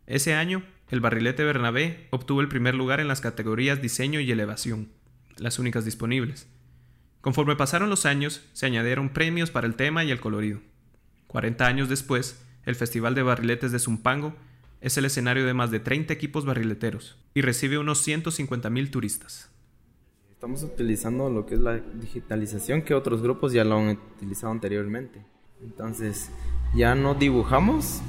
Ese 0.07 0.35
año, 0.35 0.65
el 0.89 1.01
barrilete 1.01 1.43
Bernabé 1.43 2.07
obtuvo 2.11 2.41
el 2.41 2.49
primer 2.49 2.77
lugar 2.77 3.01
en 3.01 3.09
las 3.09 3.21
categorías 3.21 3.83
diseño 3.83 4.21
y 4.21 4.31
elevación, 4.31 4.91
las 5.39 5.59
únicas 5.59 5.85
disponibles. 5.85 6.49
Conforme 7.21 7.57
pasaron 7.57 7.91
los 7.91 8.07
años, 8.07 8.43
se 8.53 8.67
añadieron 8.67 9.09
premios 9.09 9.51
para 9.51 9.67
el 9.67 9.75
tema 9.75 10.05
y 10.05 10.11
el 10.11 10.21
colorido. 10.21 10.61
40 11.27 11.67
años 11.67 11.89
después, 11.89 12.43
el 12.65 12.77
Festival 12.77 13.15
de 13.15 13.23
Barriletes 13.23 13.73
de 13.73 13.79
Zumpango 13.79 14.35
es 14.81 14.97
el 14.97 15.05
escenario 15.05 15.47
de 15.47 15.55
más 15.55 15.71
de 15.71 15.81
30 15.81 16.13
equipos 16.13 16.45
barrileteros 16.45 17.17
y 17.35 17.41
recibe 17.41 17.79
unos 17.79 18.07
150.000 18.07 18.91
turistas. 18.91 19.51
Estamos 20.31 20.63
utilizando 20.63 21.31
lo 21.31 21.47
que 21.47 21.55
es 21.55 21.61
la 21.61 21.77
digitalización 21.77 22.83
que 22.83 22.95
otros 22.95 23.23
grupos 23.23 23.53
ya 23.53 23.65
lo 23.65 23.79
han 23.79 23.99
utilizado 24.17 24.53
anteriormente. 24.53 25.25
Entonces 25.63 26.31
ya 26.75 26.95
no 26.95 27.15
dibujamos, 27.15 28.01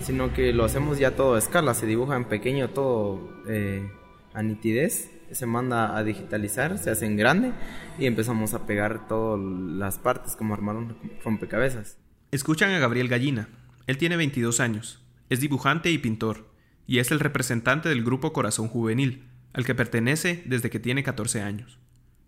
sino 0.00 0.32
que 0.32 0.52
lo 0.52 0.64
hacemos 0.64 0.98
ya 0.98 1.14
todo 1.14 1.34
a 1.34 1.38
escala, 1.38 1.74
se 1.74 1.86
dibuja 1.86 2.16
en 2.16 2.24
pequeño 2.24 2.70
todo 2.70 3.28
eh, 3.46 3.88
a 4.32 4.42
nitidez, 4.42 5.10
se 5.30 5.46
manda 5.46 5.96
a 5.96 6.04
digitalizar, 6.04 6.78
se 6.78 6.90
hace 6.90 7.06
en 7.06 7.16
grande 7.16 7.52
y 7.98 8.06
empezamos 8.06 8.54
a 8.54 8.66
pegar 8.66 9.08
todas 9.08 9.40
las 9.40 9.98
partes 9.98 10.36
como 10.36 10.54
armar 10.54 10.76
un 10.76 10.96
rompecabezas. 11.24 11.98
Escuchan 12.30 12.70
a 12.70 12.78
Gabriel 12.78 13.08
Gallina, 13.08 13.48
él 13.86 13.98
tiene 13.98 14.16
22 14.16 14.60
años 14.60 15.06
es 15.28 15.40
dibujante 15.40 15.90
y 15.90 15.98
pintor, 15.98 16.46
y 16.86 16.98
es 16.98 17.10
el 17.10 17.20
representante 17.20 17.88
del 17.88 18.04
grupo 18.04 18.32
Corazón 18.32 18.68
Juvenil, 18.68 19.24
al 19.52 19.64
que 19.64 19.74
pertenece 19.74 20.42
desde 20.46 20.70
que 20.70 20.78
tiene 20.78 21.02
14 21.02 21.42
años. 21.42 21.78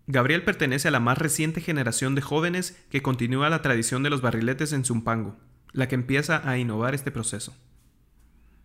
Gabriel 0.07 0.43
pertenece 0.43 0.87
a 0.87 0.91
la 0.91 0.99
más 0.99 1.17
reciente 1.17 1.61
generación 1.61 2.15
de 2.15 2.21
jóvenes 2.21 2.83
que 2.89 3.01
continúa 3.01 3.49
la 3.49 3.61
tradición 3.61 4.03
de 4.03 4.09
los 4.09 4.21
barriletes 4.21 4.73
en 4.73 4.83
Zumpango, 4.83 5.37
la 5.71 5.87
que 5.87 5.95
empieza 5.95 6.41
a 6.49 6.57
innovar 6.57 6.95
este 6.95 7.11
proceso. 7.11 7.55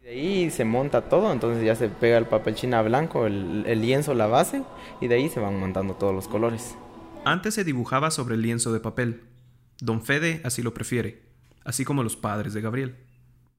De 0.05 0.11
ahí 0.11 0.51
se 0.51 0.67
monta 0.67 1.09
todo, 1.09 1.33
entonces 1.33 1.65
ya 1.65 1.75
se 1.75 1.89
pega 1.89 2.19
el 2.19 2.27
papel 2.27 2.55
china 2.55 2.83
blanco, 2.83 3.25
el, 3.25 3.65
el, 3.67 3.81
lienzo, 3.81 4.13
la 4.13 4.27
base, 4.27 4.63
y 5.01 5.09
de 5.09 5.15
ahí 5.15 5.31
se 5.31 5.41
van 5.41 5.59
montando 5.59 5.95
todos 5.95 6.15
los 6.15 6.29
colores. 6.29 6.77
Antes 7.25 7.55
se 7.55 7.65
dibujaba 7.65 8.11
sobre 8.11 8.35
el 8.35 8.43
lienzo 8.43 8.71
de 8.75 8.81
papel. 8.81 9.23
Don 9.81 10.03
Fede 10.03 10.43
así 10.45 10.61
lo 10.61 10.75
prefiere, 10.75 11.23
así 11.65 11.87
como 11.87 12.03
los 12.03 12.17
padres 12.17 12.53
de 12.53 12.61
Gabriel. 12.61 12.97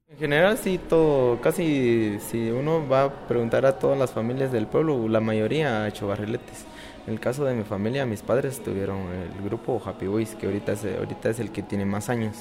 En 0.08 0.20
general 0.20 0.60
sí, 0.60 0.78
todo, 0.88 1.42
casi 1.42 2.20
si 2.20 2.52
uno 2.52 2.88
va 2.88 3.06
a 3.06 3.28
preguntar 3.28 3.66
a 3.66 3.80
todas 3.80 3.98
las 3.98 4.12
familias 4.12 4.52
del 4.52 4.68
pueblo, 4.68 5.10
la 5.10 5.22
mayoría 5.22 5.82
ha 5.82 5.88
hecho 5.88 6.06
barriletes. 6.06 6.66
En 7.08 7.14
el 7.16 7.20
caso 7.20 7.44
de 7.46 7.56
mi 7.56 7.64
familia, 7.64 8.06
mis 8.06 8.22
padres 8.22 8.62
tuvieron 8.64 9.00
el 9.12 9.44
grupo 9.44 9.82
Happy 9.84 10.06
Boys, 10.06 10.36
que 10.36 10.46
ahorita 10.46 10.74
es, 10.74 10.86
ahorita 10.86 11.32
es 11.32 11.40
el 11.40 11.52
que 11.52 11.64
tiene 11.64 11.86
más 11.86 12.08
años, 12.10 12.36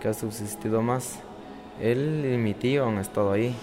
que 0.00 0.06
ha 0.06 0.14
subsistido 0.14 0.82
más. 0.82 1.18
Él 1.80 2.30
y 2.32 2.36
mi 2.38 2.54
tío 2.54 2.86
han 2.86 2.98
estado 2.98 3.32
ahí. 3.32 3.54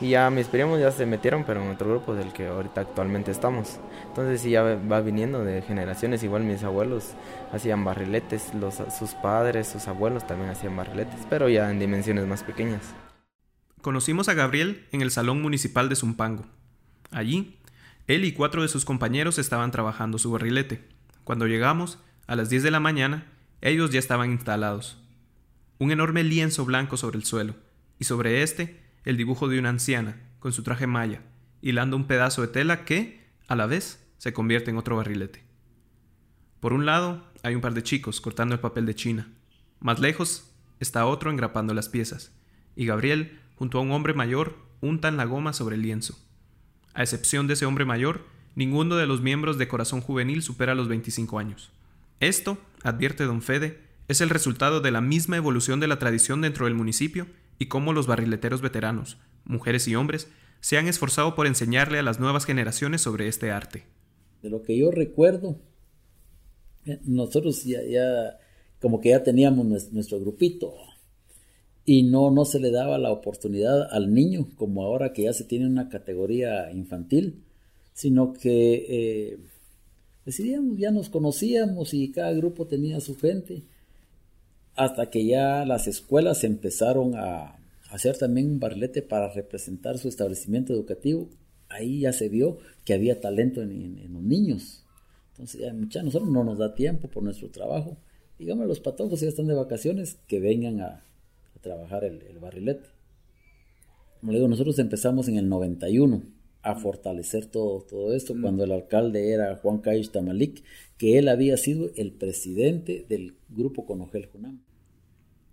Y 0.00 0.10
ya 0.10 0.30
mis 0.30 0.46
primos 0.46 0.78
ya 0.78 0.92
se 0.92 1.06
metieron, 1.06 1.44
pero 1.44 1.62
en 1.62 1.70
otro 1.70 1.88
grupo 1.88 2.14
del 2.14 2.32
que 2.32 2.46
ahorita 2.46 2.82
actualmente 2.82 3.32
estamos. 3.32 3.80
Entonces 4.06 4.40
sí 4.40 4.50
ya 4.50 4.62
va 4.62 5.00
viniendo 5.00 5.44
de 5.44 5.62
generaciones, 5.62 6.22
igual 6.22 6.44
mis 6.44 6.62
abuelos 6.62 7.14
hacían 7.52 7.84
barriletes, 7.84 8.54
los, 8.54 8.76
sus 8.96 9.14
padres, 9.14 9.66
sus 9.66 9.88
abuelos 9.88 10.26
también 10.26 10.50
hacían 10.50 10.76
barriletes, 10.76 11.26
pero 11.28 11.48
ya 11.48 11.70
en 11.70 11.80
dimensiones 11.80 12.26
más 12.26 12.44
pequeñas. 12.44 12.94
Conocimos 13.82 14.28
a 14.28 14.34
Gabriel 14.34 14.86
en 14.92 15.02
el 15.02 15.10
Salón 15.10 15.42
Municipal 15.42 15.88
de 15.88 15.96
Zumpango. 15.96 16.46
Allí, 17.10 17.58
él 18.06 18.24
y 18.24 18.32
cuatro 18.32 18.62
de 18.62 18.68
sus 18.68 18.84
compañeros 18.84 19.38
estaban 19.38 19.70
trabajando 19.70 20.18
su 20.18 20.30
barrilete. 20.30 20.84
Cuando 21.24 21.46
llegamos, 21.46 21.98
a 22.28 22.36
las 22.36 22.50
10 22.50 22.62
de 22.62 22.70
la 22.70 22.80
mañana, 22.80 23.26
ellos 23.62 23.90
ya 23.90 23.98
estaban 23.98 24.30
instalados. 24.30 24.98
Un 25.78 25.90
enorme 25.92 26.24
lienzo 26.24 26.64
blanco 26.64 26.96
sobre 26.96 27.18
el 27.18 27.24
suelo, 27.24 27.54
y 27.98 28.04
sobre 28.04 28.42
este 28.42 28.80
el 29.04 29.16
dibujo 29.16 29.48
de 29.48 29.58
una 29.58 29.68
anciana, 29.68 30.20
con 30.38 30.52
su 30.52 30.62
traje 30.62 30.86
maya, 30.86 31.22
hilando 31.62 31.96
un 31.96 32.06
pedazo 32.06 32.42
de 32.42 32.48
tela 32.48 32.84
que, 32.84 33.24
a 33.46 33.56
la 33.56 33.66
vez, 33.66 34.04
se 34.18 34.32
convierte 34.32 34.70
en 34.70 34.76
otro 34.76 34.96
barrilete. 34.96 35.44
Por 36.60 36.72
un 36.72 36.84
lado, 36.84 37.24
hay 37.42 37.54
un 37.54 37.60
par 37.60 37.74
de 37.74 37.82
chicos 37.82 38.20
cortando 38.20 38.54
el 38.54 38.60
papel 38.60 38.86
de 38.86 38.94
China. 38.94 39.28
Más 39.80 40.00
lejos 40.00 40.50
está 40.80 41.06
otro 41.06 41.30
engrapando 41.30 41.74
las 41.74 41.88
piezas, 41.88 42.32
y 42.74 42.86
Gabriel, 42.86 43.40
junto 43.56 43.78
a 43.78 43.82
un 43.82 43.92
hombre 43.92 44.14
mayor, 44.14 44.56
untan 44.80 45.16
la 45.16 45.24
goma 45.24 45.52
sobre 45.52 45.76
el 45.76 45.82
lienzo. 45.82 46.18
A 46.94 47.02
excepción 47.02 47.46
de 47.46 47.54
ese 47.54 47.66
hombre 47.66 47.84
mayor, 47.84 48.26
ninguno 48.56 48.96
de 48.96 49.06
los 49.06 49.20
miembros 49.20 49.58
de 49.58 49.68
Corazón 49.68 50.00
Juvenil 50.00 50.42
supera 50.42 50.74
los 50.74 50.88
25 50.88 51.38
años. 51.38 51.70
Esto, 52.20 52.58
advierte 52.82 53.24
don 53.24 53.42
Fede, 53.42 53.87
es 54.08 54.20
el 54.20 54.30
resultado 54.30 54.80
de 54.80 54.90
la 54.90 55.00
misma 55.00 55.36
evolución 55.36 55.80
de 55.80 55.86
la 55.86 55.98
tradición 55.98 56.40
dentro 56.40 56.64
del 56.64 56.74
municipio 56.74 57.26
y 57.58 57.66
cómo 57.66 57.92
los 57.92 58.06
barrileteros 58.06 58.62
veteranos, 58.62 59.18
mujeres 59.44 59.86
y 59.86 59.94
hombres, 59.94 60.28
se 60.60 60.78
han 60.78 60.88
esforzado 60.88 61.34
por 61.34 61.46
enseñarle 61.46 61.98
a 61.98 62.02
las 62.02 62.18
nuevas 62.18 62.44
generaciones 62.44 63.02
sobre 63.02 63.28
este 63.28 63.50
arte. 63.50 63.84
De 64.42 64.50
lo 64.50 64.62
que 64.62 64.76
yo 64.76 64.90
recuerdo, 64.90 65.60
nosotros 67.04 67.64
ya, 67.64 67.82
ya 67.84 68.38
como 68.80 69.00
que 69.00 69.10
ya 69.10 69.22
teníamos 69.22 69.92
nuestro, 69.92 70.20
grupito 70.20 70.74
y 71.84 72.02
no, 72.02 72.30
no 72.30 72.44
se 72.44 72.60
le 72.60 72.70
daba 72.70 72.98
la 72.98 73.10
oportunidad 73.10 73.92
al 73.92 74.12
niño, 74.12 74.48
como 74.56 74.82
ahora 74.84 75.12
que 75.12 75.24
ya 75.24 75.32
se 75.32 75.44
tiene 75.44 75.66
una 75.66 75.88
categoría 75.88 76.70
infantil, 76.70 77.42
sino 77.92 78.32
que 78.32 78.86
eh, 78.88 79.38
decidíamos, 80.24 80.78
ya 80.78 80.90
nos 80.90 81.08
conocíamos 81.08 81.94
y 81.94 82.10
cada 82.12 82.32
grupo 82.32 82.66
tenía 82.66 83.00
su 83.00 83.16
gente, 83.16 83.64
hasta 84.78 85.10
que 85.10 85.26
ya 85.26 85.64
las 85.64 85.86
escuelas 85.86 86.44
empezaron 86.44 87.14
a 87.16 87.58
hacer 87.90 88.16
también 88.16 88.50
un 88.50 88.60
barlete 88.60 89.02
para 89.02 89.32
representar 89.32 89.98
su 89.98 90.08
establecimiento 90.08 90.72
educativo. 90.72 91.28
Ahí 91.68 92.00
ya 92.00 92.12
se 92.12 92.28
vio 92.28 92.58
que 92.84 92.94
había 92.94 93.20
talento 93.20 93.60
en 93.62 94.12
los 94.12 94.22
niños. 94.22 94.84
Entonces, 95.38 95.60
ya, 95.88 96.00
a 96.00 96.02
nosotros 96.02 96.28
no 96.28 96.42
nos 96.42 96.58
da 96.58 96.74
tiempo 96.74 97.08
por 97.08 97.22
nuestro 97.22 97.48
trabajo. 97.48 97.96
Digamos, 98.38 98.66
los 98.66 98.80
patojos 98.80 99.20
ya 99.20 99.28
están 99.28 99.46
de 99.46 99.54
vacaciones, 99.54 100.18
que 100.26 100.40
vengan 100.40 100.80
a, 100.80 101.04
trabajar 101.60 102.04
el, 102.04 102.38
barrilete. 102.40 102.88
Como 104.20 104.32
le 104.32 104.38
digo, 104.38 104.48
nosotros 104.48 104.78
empezamos 104.78 105.28
en 105.28 105.38
el 105.38 105.48
91 105.48 106.22
a 106.70 106.74
fortalecer 106.74 107.46
todo, 107.46 107.82
todo 107.82 108.14
esto, 108.14 108.34
mm. 108.34 108.42
cuando 108.42 108.64
el 108.64 108.72
alcalde 108.72 109.32
era 109.32 109.56
Juan 109.56 109.78
Caish 109.78 110.10
Tamalik, 110.10 110.62
que 110.96 111.18
él 111.18 111.28
había 111.28 111.56
sido 111.56 111.90
el 111.96 112.12
presidente 112.12 113.06
del 113.08 113.36
grupo 113.48 113.86
Conogel 113.86 114.26
Junam. 114.26 114.60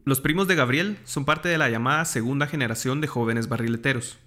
Los 0.04 0.22
primos 0.22 0.48
de 0.48 0.56
Gabriel 0.56 0.98
son 1.04 1.26
parte 1.26 1.50
de 1.50 1.58
la 1.58 1.70
llamada 1.70 2.06
segunda 2.06 2.48
generación 2.48 3.02
de 3.02 3.08
jóvenes 3.08 3.50
barrileteros. 3.50 4.20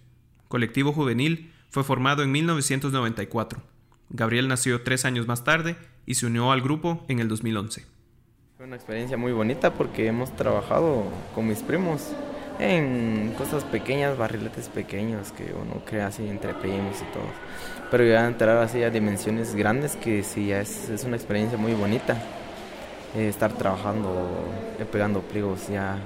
Colectivo 0.48 0.92
Juvenil 0.92 1.52
fue 1.70 1.84
formado 1.84 2.22
en 2.22 2.32
1994 2.32 3.62
Gabriel 4.10 4.48
nació 4.48 4.82
tres 4.82 5.04
años 5.04 5.26
más 5.26 5.44
tarde 5.44 5.76
y 6.06 6.14
se 6.14 6.26
unió 6.26 6.50
al 6.50 6.62
grupo 6.62 7.04
en 7.08 7.18
el 7.18 7.28
2011. 7.28 7.84
Fue 8.56 8.66
una 8.66 8.76
experiencia 8.76 9.16
muy 9.16 9.32
bonita 9.32 9.74
porque 9.74 10.06
hemos 10.06 10.34
trabajado 10.34 11.04
con 11.34 11.46
mis 11.46 11.62
primos 11.62 12.12
en 12.58 13.34
cosas 13.36 13.64
pequeñas, 13.64 14.16
barriletes 14.16 14.68
pequeños 14.68 15.32
que 15.32 15.52
uno 15.54 15.82
crea 15.84 16.08
así 16.08 16.28
entre 16.28 16.54
primos 16.54 16.96
y 17.00 17.12
todo. 17.12 17.28
Pero 17.90 18.04
ya 18.04 18.26
entrar 18.26 18.58
así 18.58 18.82
a 18.82 18.90
dimensiones 18.90 19.54
grandes 19.54 19.96
que 19.96 20.22
sí 20.22 20.52
es, 20.52 20.88
es 20.90 21.04
una 21.04 21.16
experiencia 21.16 21.56
muy 21.56 21.72
bonita. 21.72 22.16
Eh, 23.16 23.28
estar 23.28 23.52
trabajando, 23.52 24.28
eh, 24.78 24.84
pegando 24.84 25.20
pliegos 25.20 25.68
ya 25.68 25.98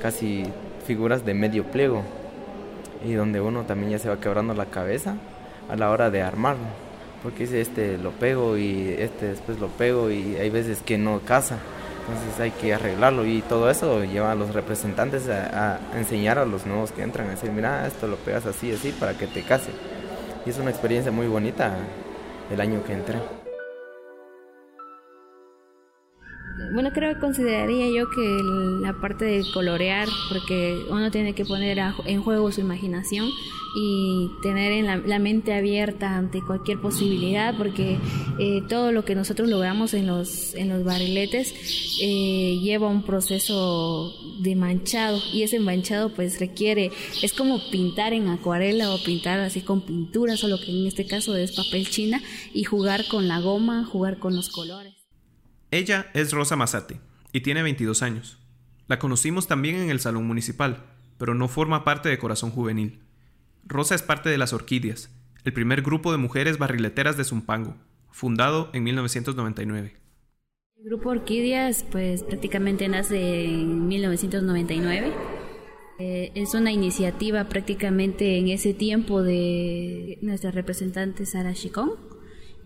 casi 0.00 0.44
figuras 0.86 1.24
de 1.24 1.34
medio 1.34 1.64
pliego 1.64 2.02
y 3.04 3.12
donde 3.12 3.40
uno 3.40 3.64
también 3.64 3.92
ya 3.92 3.98
se 3.98 4.08
va 4.08 4.20
quebrando 4.20 4.54
la 4.54 4.66
cabeza 4.66 5.16
a 5.68 5.76
la 5.76 5.90
hora 5.90 6.10
de 6.10 6.22
armarlo 6.22 6.86
porque 7.26 7.42
este 7.42 7.98
lo 7.98 8.12
pego 8.12 8.56
y 8.56 8.94
este 8.98 9.26
después 9.26 9.58
lo 9.58 9.66
pego 9.66 10.12
y 10.12 10.36
hay 10.36 10.48
veces 10.48 10.80
que 10.82 10.96
no 10.96 11.18
casa. 11.20 11.58
Entonces 12.08 12.38
hay 12.38 12.52
que 12.52 12.72
arreglarlo 12.72 13.26
y 13.26 13.42
todo 13.42 13.68
eso 13.68 14.04
lleva 14.04 14.30
a 14.30 14.34
los 14.36 14.54
representantes 14.54 15.28
a, 15.28 15.80
enseñar 15.96 16.38
a 16.38 16.44
los 16.44 16.64
nuevos 16.64 16.92
que 16.92 17.02
entran, 17.02 17.26
a 17.26 17.30
decir, 17.30 17.50
mira, 17.50 17.84
esto 17.86 18.06
lo 18.06 18.16
pegas 18.16 18.46
así, 18.46 18.70
así, 18.72 18.92
para 18.92 19.14
que 19.14 19.26
te 19.26 19.42
case. 19.42 19.70
Y 20.44 20.50
es 20.50 20.58
una 20.58 20.70
experiencia 20.70 21.10
muy 21.10 21.26
bonita 21.26 21.74
el 22.50 22.60
año 22.60 22.84
que 22.84 22.92
entré. 22.92 23.18
Bueno, 26.72 26.90
creo 26.92 27.18
consideraría 27.20 27.88
yo 27.88 28.08
que 28.10 28.40
la 28.82 28.94
parte 29.00 29.24
de 29.24 29.44
colorear, 29.52 30.08
porque 30.28 30.84
uno 30.90 31.10
tiene 31.10 31.34
que 31.34 31.44
poner 31.44 31.78
en 32.06 32.22
juego 32.22 32.50
su 32.52 32.60
imaginación 32.60 33.28
y 33.78 34.30
tener 34.42 34.72
en 34.72 34.86
la, 34.86 35.18
mente 35.18 35.52
abierta 35.52 36.16
ante 36.16 36.40
cualquier 36.40 36.80
posibilidad, 36.80 37.54
porque 37.58 37.98
eh, 38.38 38.62
todo 38.68 38.90
lo 38.90 39.04
que 39.04 39.14
nosotros 39.14 39.48
logramos 39.48 39.92
en 39.92 40.06
los, 40.06 40.54
en 40.54 40.70
los 40.70 40.82
barriletes 40.82 41.54
eh, 42.00 42.58
lleva 42.62 42.88
un 42.88 43.02
proceso 43.02 44.14
de 44.40 44.56
manchado 44.56 45.20
y 45.32 45.42
ese 45.42 45.60
manchado 45.60 46.08
pues 46.14 46.40
requiere, 46.40 46.90
es 47.22 47.34
como 47.34 47.60
pintar 47.70 48.14
en 48.14 48.28
acuarela 48.28 48.94
o 48.94 48.98
pintar 49.04 49.40
así 49.40 49.60
con 49.60 49.82
pintura, 49.82 50.38
solo 50.38 50.58
que 50.58 50.70
en 50.70 50.86
este 50.86 51.06
caso 51.06 51.36
es 51.36 51.52
papel 51.52 51.86
china 51.88 52.22
y 52.54 52.64
jugar 52.64 53.06
con 53.08 53.28
la 53.28 53.40
goma, 53.40 53.84
jugar 53.84 54.18
con 54.18 54.34
los 54.34 54.48
colores. 54.48 54.95
Ella 55.72 56.10
es 56.14 56.32
Rosa 56.32 56.54
Mazate 56.54 57.00
y 57.32 57.40
tiene 57.40 57.62
22 57.62 58.02
años. 58.02 58.38
La 58.86 59.00
conocimos 59.00 59.48
también 59.48 59.76
en 59.76 59.90
el 59.90 59.98
Salón 59.98 60.24
Municipal, 60.24 60.84
pero 61.18 61.34
no 61.34 61.48
forma 61.48 61.82
parte 61.82 62.08
de 62.08 62.18
Corazón 62.18 62.50
Juvenil. 62.50 63.00
Rosa 63.64 63.96
es 63.96 64.02
parte 64.02 64.28
de 64.30 64.38
las 64.38 64.52
Orquídeas, 64.52 65.10
el 65.44 65.52
primer 65.52 65.82
grupo 65.82 66.12
de 66.12 66.18
mujeres 66.18 66.58
barrileteras 66.58 67.16
de 67.16 67.24
Zumpango, 67.24 67.74
fundado 68.10 68.70
en 68.74 68.84
1999. 68.84 69.96
El 70.78 70.84
grupo 70.84 71.08
Orquídeas 71.08 71.84
pues 71.90 72.22
prácticamente 72.22 72.86
nace 72.86 73.46
en 73.46 73.88
1999. 73.88 75.12
Eh, 75.98 76.30
es 76.36 76.54
una 76.54 76.70
iniciativa 76.70 77.48
prácticamente 77.48 78.38
en 78.38 78.48
ese 78.48 78.72
tiempo 78.72 79.22
de 79.22 80.18
nuestra 80.22 80.52
representante 80.52 81.26
Sara 81.26 81.54
Chicón 81.54 82.15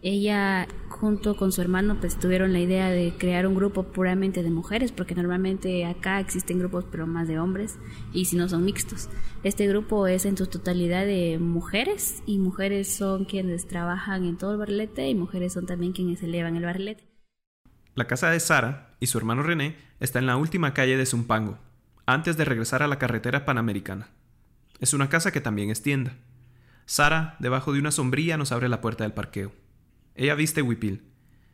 ella 0.02 0.66
junto 0.88 1.36
con 1.36 1.52
su 1.52 1.60
hermano 1.60 1.98
pues 2.00 2.18
tuvieron 2.18 2.52
la 2.52 2.60
idea 2.60 2.90
de 2.90 3.14
crear 3.18 3.46
un 3.46 3.54
grupo 3.54 3.84
puramente 3.84 4.42
de 4.42 4.50
mujeres 4.50 4.92
porque 4.92 5.14
normalmente 5.14 5.84
acá 5.86 6.20
existen 6.20 6.58
grupos 6.58 6.84
pero 6.90 7.06
más 7.06 7.28
de 7.28 7.38
hombres 7.38 7.78
y 8.12 8.26
si 8.26 8.36
no 8.36 8.48
son 8.48 8.64
mixtos. 8.64 9.08
Este 9.42 9.66
grupo 9.66 10.06
es 10.06 10.24
en 10.24 10.36
su 10.36 10.46
totalidad 10.46 11.06
de 11.06 11.38
mujeres 11.38 12.22
y 12.26 12.38
mujeres 12.38 12.94
son 12.94 13.24
quienes 13.24 13.66
trabajan 13.66 14.24
en 14.24 14.36
todo 14.36 14.52
el 14.52 14.58
barrilete 14.58 15.08
y 15.08 15.14
mujeres 15.14 15.52
son 15.52 15.66
también 15.66 15.92
quienes 15.92 16.22
elevan 16.22 16.56
el 16.56 16.64
barrilete. 16.64 17.04
La 17.94 18.06
casa 18.06 18.30
de 18.30 18.40
Sara 18.40 18.96
y 19.00 19.06
su 19.06 19.18
hermano 19.18 19.42
René 19.42 19.76
está 19.98 20.18
en 20.18 20.26
la 20.26 20.36
última 20.36 20.74
calle 20.74 20.96
de 20.96 21.06
Zumpango, 21.06 21.58
antes 22.06 22.36
de 22.36 22.44
regresar 22.44 22.82
a 22.82 22.88
la 22.88 22.98
carretera 22.98 23.44
panamericana. 23.44 24.08
Es 24.78 24.94
una 24.94 25.08
casa 25.08 25.32
que 25.32 25.40
también 25.40 25.70
es 25.70 25.82
tienda. 25.82 26.16
Sara, 26.86 27.36
debajo 27.38 27.72
de 27.72 27.80
una 27.80 27.90
sombrilla, 27.90 28.36
nos 28.36 28.52
abre 28.52 28.68
la 28.68 28.80
puerta 28.80 29.04
del 29.04 29.12
parqueo. 29.12 29.52
Ella 30.14 30.34
viste 30.34 30.62
huipil. 30.62 31.02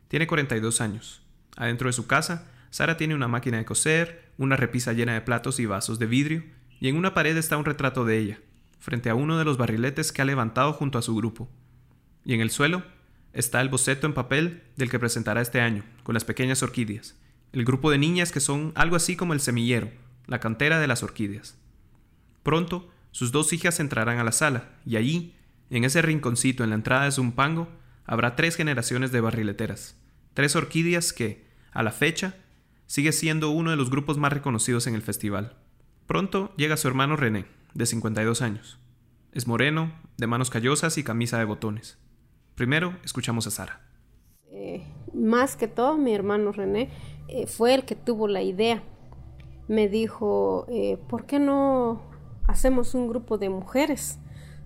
Tiene 0.07 0.27
42 0.27 0.81
años. 0.81 1.21
Adentro 1.55 1.87
de 1.87 1.93
su 1.93 2.07
casa, 2.07 2.49
Sara 2.69 2.97
tiene 2.97 3.15
una 3.15 3.27
máquina 3.27 3.57
de 3.57 3.65
coser, 3.65 4.31
una 4.37 4.55
repisa 4.55 4.93
llena 4.93 5.13
de 5.13 5.21
platos 5.21 5.59
y 5.59 5.65
vasos 5.65 5.99
de 5.99 6.05
vidrio, 6.05 6.43
y 6.79 6.89
en 6.89 6.95
una 6.95 7.13
pared 7.13 7.35
está 7.37 7.57
un 7.57 7.65
retrato 7.65 8.05
de 8.05 8.19
ella, 8.19 8.39
frente 8.79 9.09
a 9.09 9.15
uno 9.15 9.37
de 9.37 9.45
los 9.45 9.57
barriletes 9.57 10.11
que 10.11 10.21
ha 10.21 10.25
levantado 10.25 10.73
junto 10.73 10.97
a 10.97 11.01
su 11.01 11.15
grupo. 11.15 11.49
Y 12.23 12.33
en 12.33 12.41
el 12.41 12.51
suelo 12.51 12.83
está 13.33 13.61
el 13.61 13.69
boceto 13.69 14.05
en 14.05 14.13
papel 14.13 14.63
del 14.75 14.89
que 14.89 14.99
presentará 14.99 15.41
este 15.41 15.61
año, 15.61 15.83
con 16.03 16.13
las 16.13 16.25
pequeñas 16.25 16.61
orquídeas, 16.61 17.15
el 17.53 17.65
grupo 17.65 17.89
de 17.89 17.97
niñas 17.97 18.31
que 18.31 18.39
son 18.39 18.73
algo 18.75 18.95
así 18.95 19.15
como 19.15 19.33
el 19.33 19.39
semillero, 19.39 19.89
la 20.27 20.39
cantera 20.39 20.79
de 20.79 20.87
las 20.87 21.03
orquídeas. 21.03 21.57
Pronto, 22.43 22.89
sus 23.11 23.31
dos 23.31 23.53
hijas 23.53 23.79
entrarán 23.79 24.19
a 24.19 24.23
la 24.23 24.31
sala, 24.31 24.69
y 24.85 24.97
allí, 24.97 25.35
en 25.69 25.83
ese 25.83 26.01
rinconcito 26.01 26.63
en 26.63 26.69
la 26.69 26.75
entrada 26.75 27.05
de 27.05 27.11
Zumpango, 27.11 27.69
habrá 28.07 28.35
tres 28.35 28.55
generaciones 28.55 29.11
de 29.11 29.21
barrileteras, 29.21 29.95
tres 30.33 30.55
orquídeas 30.55 31.13
que, 31.13 31.45
a 31.71 31.83
la 31.83 31.91
fecha, 31.91 32.35
sigue 32.87 33.11
siendo 33.11 33.51
uno 33.51 33.69
de 33.69 33.77
los 33.77 33.91
grupos 33.91 34.17
más 34.17 34.33
reconocidos 34.33 34.87
en 34.87 34.95
el 34.95 35.01
festival. 35.01 35.57
Pronto 36.07 36.53
llega 36.55 36.77
su 36.77 36.87
hermano 36.87 37.17
René, 37.17 37.45
de 37.73 37.85
52 37.85 38.41
años. 38.41 38.79
Es 39.33 39.45
moreno, 39.45 39.91
de 40.17 40.25
manos 40.25 40.49
callosas 40.49 40.97
y 40.97 41.03
camisa 41.03 41.37
de 41.37 41.45
botones. 41.45 41.99
Primero 42.55 42.97
escuchamos 43.03 43.45
a 43.45 43.51
Sara. 43.51 43.81
Eh, 44.49 44.83
más 45.13 45.57
que 45.57 45.67
todo, 45.67 45.97
mi 45.97 46.15
hermano 46.15 46.53
René 46.53 46.89
eh, 47.27 47.45
fue 47.45 47.75
el 47.75 47.83
que 47.83 47.95
tuvo 47.95 48.27
la 48.27 48.41
idea. 48.41 48.81
Me 49.67 49.89
dijo, 49.89 50.65
eh, 50.69 50.97
¿por 51.09 51.25
qué 51.25 51.39
no 51.39 52.01
hacemos 52.47 52.95
un 52.95 53.09
grupo 53.09 53.37
de 53.37 53.49
mujeres? 53.49 54.17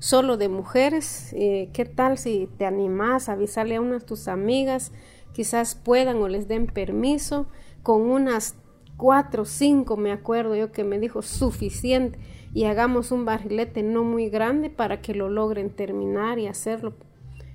Solo 0.02 0.36
de 0.36 0.50
mujeres. 0.50 1.32
Eh, 1.34 1.70
¿Qué 1.74 1.86
tal 1.86 2.18
si 2.18 2.50
te 2.58 2.66
animas 2.66 3.30
a 3.30 3.34
avisarle 3.34 3.76
a 3.76 3.82
unas 3.82 4.04
tus 4.04 4.28
amigas? 4.28 4.92
Quizás 5.32 5.76
puedan 5.76 6.18
o 6.18 6.28
les 6.28 6.48
den 6.48 6.66
permiso. 6.66 7.46
Con 7.84 8.10
unas 8.10 8.56
cuatro 8.98 9.44
o 9.44 9.46
cinco, 9.46 9.98
me 9.98 10.12
acuerdo 10.12 10.56
yo 10.56 10.72
que 10.72 10.84
me 10.84 11.00
dijo 11.00 11.22
suficiente. 11.22 12.20
Y 12.54 12.66
hagamos 12.66 13.12
un 13.12 13.26
barrilete 13.26 13.84
no 13.84 14.04
muy 14.04 14.30
grande 14.30 14.72
para 14.72 15.02
que 15.02 15.14
lo 15.14 15.30
logren 15.30 15.70
terminar 15.70 16.40
y 16.40 16.48
hacerlo. 16.48 16.96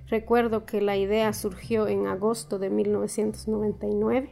Recuerdo 0.07 0.65
que 0.65 0.81
la 0.81 0.97
idea 0.97 1.33
surgió 1.33 1.89
en 1.89 2.07
agosto 2.07 2.61
de 2.61 2.71
1999 2.71 4.31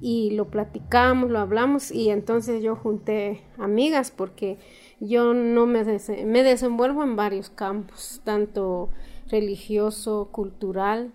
y 0.00 0.30
lo 0.30 0.46
platicamos, 0.46 1.30
lo 1.30 1.40
hablamos 1.40 1.90
y 1.90 2.10
entonces 2.10 2.62
yo 2.62 2.76
junté 2.76 3.42
amigas 3.58 4.12
porque 4.12 4.58
yo 5.00 5.34
no 5.34 5.66
me, 5.66 5.84
me 6.24 6.42
desenvuelvo 6.42 7.02
en 7.02 7.16
varios 7.16 7.50
campos, 7.50 8.20
tanto 8.24 8.90
religioso, 9.28 10.30
cultural. 10.32 11.12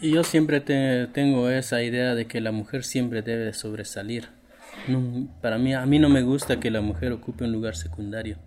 Yo 0.00 0.24
siempre 0.24 0.60
tengo 0.60 1.50
esa 1.50 1.82
idea 1.82 2.14
de 2.14 2.26
que 2.26 2.40
la 2.40 2.52
mujer 2.52 2.84
siempre 2.84 3.22
debe 3.22 3.52
sobresalir. 3.52 4.28
para 5.42 5.58
mí, 5.58 5.74
a 5.74 5.84
mí 5.84 5.98
no 5.98 6.08
me 6.08 6.22
gusta 6.22 6.60
que 6.60 6.70
la 6.70 6.80
mujer 6.80 7.12
ocupe 7.12 7.44
un 7.44 7.52
lugar 7.52 7.76
secundario. 7.76 8.38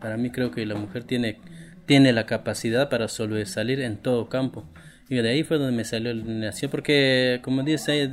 Para 0.00 0.16
mí 0.16 0.30
creo 0.30 0.50
que 0.52 0.64
la 0.64 0.76
mujer 0.76 1.04
tiene, 1.04 1.40
tiene 1.86 2.12
la 2.12 2.26
capacidad 2.26 2.88
para 2.88 3.08
sobresalir 3.08 3.80
en 3.80 3.96
todo 3.96 4.28
campo. 4.28 4.64
Y 5.08 5.16
de 5.16 5.28
ahí 5.28 5.42
fue 5.42 5.58
donde 5.58 5.76
me 5.76 5.84
salió 5.84 6.14
la 6.14 6.24
nación, 6.24 6.70
porque 6.70 7.40
como 7.42 7.62
dice, 7.62 8.08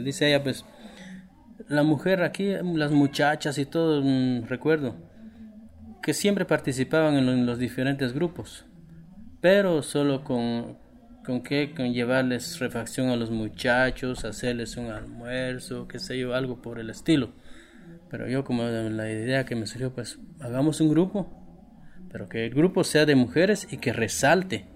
dice 0.00 0.28
ella, 0.28 0.42
pues 0.42 0.64
la 1.68 1.82
mujer 1.82 2.22
aquí, 2.22 2.52
las 2.74 2.92
muchachas 2.92 3.58
y 3.58 3.66
todo, 3.66 4.02
mm, 4.02 4.46
recuerdo, 4.46 4.96
que 6.02 6.14
siempre 6.14 6.44
participaban 6.44 7.16
en, 7.16 7.46
los 7.46 7.58
diferentes 7.58 8.12
grupos, 8.12 8.64
pero 9.40 9.82
solo 9.82 10.22
con, 10.22 10.78
con 11.24 11.42
qué, 11.42 11.74
con 11.74 11.92
llevarles 11.92 12.60
refacción 12.60 13.08
a 13.08 13.16
los 13.16 13.30
muchachos, 13.30 14.24
hacerles 14.24 14.76
un 14.76 14.86
almuerzo, 14.86 15.88
qué 15.88 15.98
sé 15.98 16.18
yo, 16.18 16.34
algo 16.34 16.62
por 16.62 16.78
el 16.78 16.90
estilo. 16.90 17.32
Pero 18.08 18.28
yo 18.28 18.44
como 18.44 18.62
la 18.62 19.10
idea 19.10 19.44
que 19.44 19.56
me 19.56 19.66
surgió, 19.66 19.92
pues 19.92 20.20
hagamos 20.40 20.80
un 20.80 20.88
grupo, 20.88 21.28
pero 22.10 22.28
que 22.28 22.46
el 22.46 22.54
grupo 22.54 22.84
sea 22.84 23.04
de 23.04 23.16
mujeres 23.16 23.66
y 23.70 23.78
que 23.78 23.92
resalte, 23.92 24.66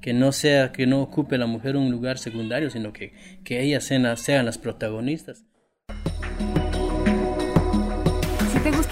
que 0.00 0.12
no 0.12 0.30
sea, 0.30 0.70
que 0.70 0.86
no 0.86 1.02
ocupe 1.02 1.38
la 1.38 1.46
mujer 1.46 1.76
un 1.76 1.90
lugar 1.90 2.18
secundario, 2.18 2.70
sino 2.70 2.92
que, 2.92 3.12
que 3.42 3.60
ellas 3.60 3.82
sean, 3.82 4.16
sean 4.16 4.46
las 4.46 4.58
protagonistas. 4.58 5.44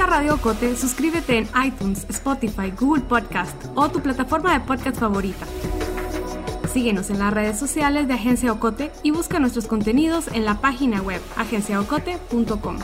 Radio 0.07 0.35
Ocote, 0.35 0.77
suscríbete 0.77 1.39
en 1.39 1.49
iTunes, 1.65 2.07
Spotify, 2.09 2.71
Google 2.79 3.03
Podcast 3.05 3.57
o 3.75 3.89
tu 3.91 4.03
plataforma 4.03 4.53
de 4.53 4.61
podcast 4.61 4.99
favorita. 4.99 5.47
Síguenos 6.73 7.11
en 7.11 7.19
las 7.19 7.33
redes 7.33 7.59
sociales 7.59 8.09
de 8.09 8.15
Agencia 8.15 8.53
Ocote 8.53 8.91
y 9.03 9.11
busca 9.11 9.39
nuestros 9.39 9.67
contenidos 9.67 10.29
en 10.29 10.45
la 10.45 10.61
página 10.61 11.01
web 11.01 11.21
agenciaocote.com. 11.37 12.79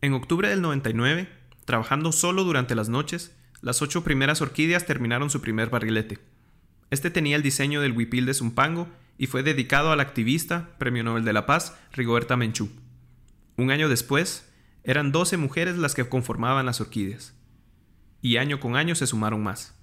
En 0.00 0.14
octubre 0.14 0.48
del 0.48 0.62
99, 0.62 1.28
trabajando 1.64 2.12
solo 2.12 2.44
durante 2.44 2.74
las 2.74 2.88
noches, 2.88 3.36
las 3.60 3.82
ocho 3.82 4.02
primeras 4.02 4.42
orquídeas 4.42 4.84
terminaron 4.84 5.30
su 5.30 5.40
primer 5.40 5.70
barrilete. 5.70 6.18
Este 6.90 7.10
tenía 7.10 7.36
el 7.36 7.42
diseño 7.42 7.80
del 7.80 7.92
huipil 7.92 8.26
de 8.26 8.34
Zumpango 8.34 8.88
y 9.18 9.26
fue 9.26 9.42
dedicado 9.42 9.92
a 9.92 9.96
la 9.96 10.02
activista, 10.02 10.70
Premio 10.78 11.04
Nobel 11.04 11.24
de 11.24 11.32
la 11.32 11.46
Paz, 11.46 11.78
Rigoberta 11.92 12.36
Menchú. 12.36 12.70
Un 13.56 13.70
año 13.70 13.88
después, 13.88 14.52
eran 14.84 15.12
12 15.12 15.36
mujeres 15.36 15.76
las 15.76 15.94
que 15.94 16.08
conformaban 16.08 16.66
las 16.66 16.80
orquídeas. 16.80 17.34
Y 18.20 18.36
año 18.36 18.60
con 18.60 18.76
año 18.76 18.94
se 18.94 19.06
sumaron 19.06 19.42
más. 19.42 19.78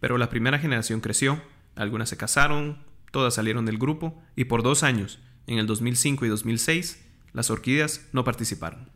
Pero 0.00 0.18
la 0.18 0.28
primera 0.28 0.58
generación 0.58 1.00
creció, 1.00 1.40
algunas 1.74 2.08
se 2.08 2.16
casaron, 2.16 2.84
todas 3.10 3.34
salieron 3.34 3.66
del 3.66 3.78
grupo, 3.78 4.22
y 4.36 4.44
por 4.44 4.62
dos 4.62 4.82
años, 4.82 5.20
en 5.46 5.58
el 5.58 5.66
2005 5.66 6.26
y 6.26 6.28
2006, 6.28 7.04
las 7.32 7.50
orquídeas 7.50 8.08
no 8.12 8.24
participaron. 8.24 8.90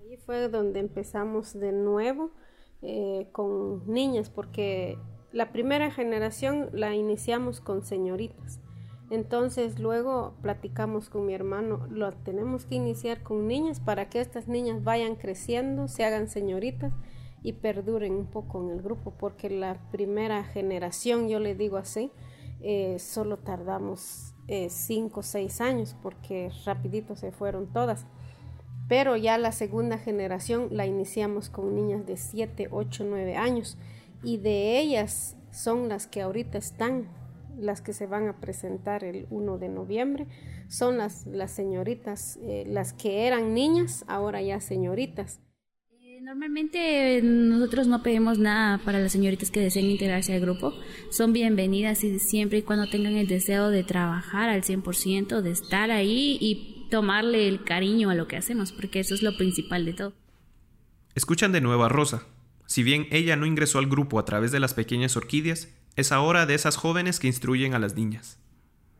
Ahí 0.00 0.16
fue 0.24 0.48
donde 0.48 0.80
empezamos 0.80 1.58
de 1.58 1.72
nuevo 1.72 2.30
eh, 2.82 3.28
con 3.32 3.90
niñas, 3.92 4.30
porque 4.30 4.98
la 5.32 5.52
primera 5.52 5.90
generación 5.90 6.70
la 6.72 6.94
iniciamos 6.94 7.60
con 7.60 7.84
señoritas. 7.84 8.60
Entonces 9.10 9.78
luego 9.78 10.34
platicamos 10.42 11.08
con 11.08 11.24
mi 11.24 11.34
hermano, 11.34 11.86
lo 11.88 12.12
tenemos 12.12 12.66
que 12.66 12.74
iniciar 12.74 13.22
con 13.22 13.46
niñas 13.46 13.80
para 13.80 14.10
que 14.10 14.20
estas 14.20 14.48
niñas 14.48 14.84
vayan 14.84 15.16
creciendo, 15.16 15.88
se 15.88 16.04
hagan 16.04 16.28
señoritas 16.28 16.92
y 17.42 17.54
perduren 17.54 18.12
un 18.12 18.26
poco 18.26 18.62
en 18.62 18.70
el 18.70 18.82
grupo, 18.82 19.14
porque 19.18 19.48
la 19.48 19.78
primera 19.90 20.44
generación, 20.44 21.28
yo 21.28 21.40
le 21.40 21.54
digo 21.54 21.78
así, 21.78 22.10
eh, 22.60 22.98
solo 22.98 23.38
tardamos 23.38 24.34
eh, 24.48 24.68
cinco 24.68 25.20
o 25.20 25.22
seis 25.22 25.60
años, 25.60 25.96
porque 26.02 26.50
rapidito 26.66 27.16
se 27.16 27.32
fueron 27.32 27.72
todas. 27.72 28.06
Pero 28.88 29.16
ya 29.16 29.38
la 29.38 29.52
segunda 29.52 29.98
generación 29.98 30.68
la 30.70 30.86
iniciamos 30.86 31.50
con 31.50 31.74
niñas 31.74 32.06
de 32.06 32.16
7, 32.16 32.68
8, 32.70 33.04
9 33.06 33.36
años 33.36 33.76
y 34.22 34.38
de 34.38 34.78
ellas 34.80 35.36
son 35.50 35.90
las 35.90 36.06
que 36.06 36.22
ahorita 36.22 36.56
están, 36.56 37.06
las 37.58 37.80
que 37.80 37.92
se 37.92 38.06
van 38.06 38.28
a 38.28 38.40
presentar 38.40 39.04
el 39.04 39.26
1 39.30 39.58
de 39.58 39.68
noviembre, 39.68 40.26
son 40.68 40.98
las, 40.98 41.26
las 41.26 41.50
señoritas, 41.50 42.38
eh, 42.42 42.64
las 42.66 42.92
que 42.92 43.26
eran 43.26 43.54
niñas, 43.54 44.04
ahora 44.08 44.42
ya 44.42 44.60
señoritas. 44.60 45.40
Eh, 46.00 46.20
normalmente 46.22 47.20
nosotros 47.22 47.86
no 47.86 48.02
pedimos 48.02 48.38
nada 48.38 48.78
para 48.84 48.98
las 48.98 49.12
señoritas 49.12 49.50
que 49.50 49.60
deseen 49.60 49.86
integrarse 49.86 50.34
al 50.34 50.40
grupo. 50.40 50.72
Son 51.10 51.32
bienvenidas 51.32 52.04
y 52.04 52.18
siempre 52.18 52.58
y 52.58 52.62
cuando 52.62 52.88
tengan 52.88 53.16
el 53.16 53.26
deseo 53.26 53.70
de 53.70 53.84
trabajar 53.84 54.48
al 54.48 54.62
100%, 54.62 55.40
de 55.40 55.50
estar 55.50 55.90
ahí 55.90 56.38
y 56.40 56.86
tomarle 56.90 57.48
el 57.48 57.64
cariño 57.64 58.10
a 58.10 58.14
lo 58.14 58.28
que 58.28 58.36
hacemos, 58.36 58.72
porque 58.72 59.00
eso 59.00 59.14
es 59.14 59.22
lo 59.22 59.36
principal 59.36 59.84
de 59.84 59.92
todo. 59.92 60.14
Escuchan 61.14 61.52
de 61.52 61.60
nuevo 61.60 61.84
a 61.84 61.88
Rosa. 61.88 62.26
Si 62.66 62.82
bien 62.82 63.06
ella 63.10 63.34
no 63.34 63.46
ingresó 63.46 63.78
al 63.78 63.88
grupo 63.88 64.18
a 64.18 64.24
través 64.24 64.52
de 64.52 64.60
las 64.60 64.74
pequeñas 64.74 65.16
orquídeas, 65.16 65.68
es 65.98 66.12
ahora 66.12 66.46
de 66.46 66.54
esas 66.54 66.76
jóvenes 66.76 67.18
que 67.18 67.26
instruyen 67.26 67.74
a 67.74 67.80
las 67.80 67.96
niñas. 67.96 68.38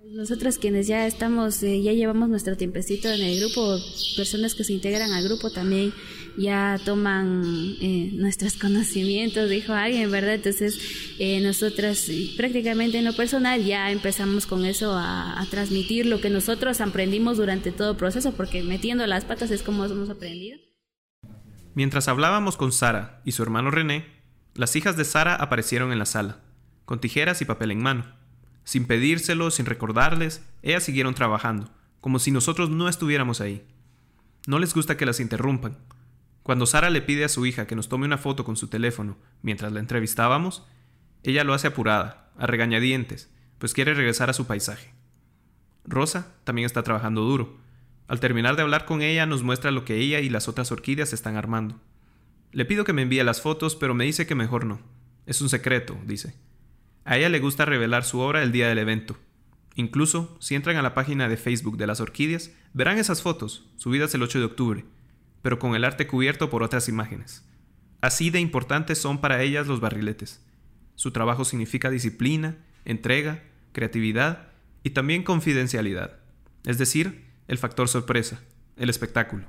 Nosotras 0.04 0.58
quienes 0.58 0.88
ya 0.88 1.06
estamos, 1.06 1.62
eh, 1.62 1.80
ya 1.80 1.92
llevamos 1.92 2.28
nuestro 2.28 2.56
tiempecito 2.56 3.08
en 3.08 3.20
el 3.20 3.38
grupo, 3.38 3.78
personas 4.16 4.54
que 4.56 4.64
se 4.64 4.72
integran 4.72 5.12
al 5.12 5.22
grupo 5.22 5.50
también 5.50 5.92
ya 6.36 6.80
toman 6.84 7.76
eh, 7.80 8.10
nuestros 8.14 8.56
conocimientos, 8.60 9.48
dijo 9.48 9.74
alguien, 9.74 10.10
¿verdad? 10.10 10.34
Entonces 10.34 10.80
eh, 11.20 11.40
nosotras 11.40 12.10
prácticamente 12.36 12.98
en 12.98 13.04
lo 13.04 13.14
personal 13.14 13.64
ya 13.64 13.92
empezamos 13.92 14.46
con 14.46 14.64
eso 14.64 14.92
a, 14.92 15.40
a, 15.40 15.46
transmitir 15.46 16.06
lo 16.06 16.20
que 16.20 16.30
nosotros 16.30 16.80
aprendimos 16.80 17.36
durante 17.36 17.70
todo 17.70 17.92
el 17.92 17.96
proceso, 17.96 18.32
porque 18.32 18.64
metiendo 18.64 19.06
las 19.06 19.24
patas 19.24 19.52
es 19.52 19.62
como 19.62 19.84
hemos 19.84 20.10
aprendido. 20.10 20.58
Mientras 21.74 22.08
hablábamos 22.08 22.56
con 22.56 22.72
Sara 22.72 23.20
y 23.24 23.32
su 23.32 23.44
hermano 23.44 23.70
René, 23.70 24.04
las 24.54 24.74
hijas 24.74 24.96
de 24.96 25.04
Sara 25.04 25.36
aparecieron 25.36 25.92
en 25.92 26.00
la 26.00 26.06
sala, 26.06 26.40
con 26.88 27.00
tijeras 27.00 27.42
y 27.42 27.44
papel 27.44 27.72
en 27.72 27.82
mano. 27.82 28.06
Sin 28.64 28.86
pedírselo, 28.86 29.50
sin 29.50 29.66
recordarles, 29.66 30.42
ellas 30.62 30.82
siguieron 30.82 31.12
trabajando, 31.12 31.70
como 32.00 32.18
si 32.18 32.30
nosotros 32.30 32.70
no 32.70 32.88
estuviéramos 32.88 33.42
ahí. 33.42 33.62
No 34.46 34.58
les 34.58 34.72
gusta 34.72 34.96
que 34.96 35.04
las 35.04 35.20
interrumpan. 35.20 35.76
Cuando 36.42 36.64
Sara 36.64 36.88
le 36.88 37.02
pide 37.02 37.26
a 37.26 37.28
su 37.28 37.44
hija 37.44 37.66
que 37.66 37.76
nos 37.76 37.90
tome 37.90 38.06
una 38.06 38.16
foto 38.16 38.42
con 38.42 38.56
su 38.56 38.68
teléfono 38.68 39.18
mientras 39.42 39.70
la 39.70 39.80
entrevistábamos, 39.80 40.64
ella 41.24 41.44
lo 41.44 41.52
hace 41.52 41.66
apurada, 41.66 42.30
a 42.38 42.46
regañadientes, 42.46 43.30
pues 43.58 43.74
quiere 43.74 43.92
regresar 43.92 44.30
a 44.30 44.32
su 44.32 44.46
paisaje. 44.46 44.94
Rosa 45.84 46.36
también 46.44 46.64
está 46.64 46.84
trabajando 46.84 47.20
duro. 47.20 47.58
Al 48.06 48.18
terminar 48.18 48.56
de 48.56 48.62
hablar 48.62 48.86
con 48.86 49.02
ella 49.02 49.26
nos 49.26 49.42
muestra 49.42 49.72
lo 49.72 49.84
que 49.84 49.96
ella 49.96 50.20
y 50.20 50.30
las 50.30 50.48
otras 50.48 50.72
orquídeas 50.72 51.12
están 51.12 51.36
armando. 51.36 51.78
Le 52.50 52.64
pido 52.64 52.84
que 52.84 52.94
me 52.94 53.02
envíe 53.02 53.22
las 53.24 53.42
fotos, 53.42 53.76
pero 53.76 53.92
me 53.92 54.06
dice 54.06 54.26
que 54.26 54.34
mejor 54.34 54.64
no. 54.64 54.80
Es 55.26 55.42
un 55.42 55.50
secreto, 55.50 55.94
dice. 56.06 56.47
A 57.08 57.16
ella 57.16 57.30
le 57.30 57.40
gusta 57.40 57.64
revelar 57.64 58.04
su 58.04 58.18
obra 58.18 58.42
el 58.42 58.52
día 58.52 58.68
del 58.68 58.76
evento. 58.76 59.16
Incluso, 59.76 60.36
si 60.40 60.54
entran 60.54 60.76
a 60.76 60.82
la 60.82 60.92
página 60.92 61.26
de 61.26 61.38
Facebook 61.38 61.78
de 61.78 61.86
las 61.86 62.00
orquídeas, 62.02 62.50
verán 62.74 62.98
esas 62.98 63.22
fotos, 63.22 63.66
subidas 63.76 64.14
el 64.14 64.22
8 64.22 64.40
de 64.40 64.44
octubre, 64.44 64.84
pero 65.40 65.58
con 65.58 65.74
el 65.74 65.86
arte 65.86 66.06
cubierto 66.06 66.50
por 66.50 66.62
otras 66.62 66.86
imágenes. 66.86 67.48
Así 68.02 68.28
de 68.28 68.40
importantes 68.40 68.98
son 68.98 69.22
para 69.22 69.40
ellas 69.40 69.66
los 69.66 69.80
barriletes. 69.80 70.44
Su 70.96 71.10
trabajo 71.10 71.46
significa 71.46 71.88
disciplina, 71.88 72.58
entrega, 72.84 73.42
creatividad 73.72 74.48
y 74.82 74.90
también 74.90 75.22
confidencialidad, 75.22 76.18
es 76.66 76.76
decir, 76.76 77.24
el 77.46 77.56
factor 77.56 77.88
sorpresa, 77.88 78.42
el 78.76 78.90
espectáculo. 78.90 79.46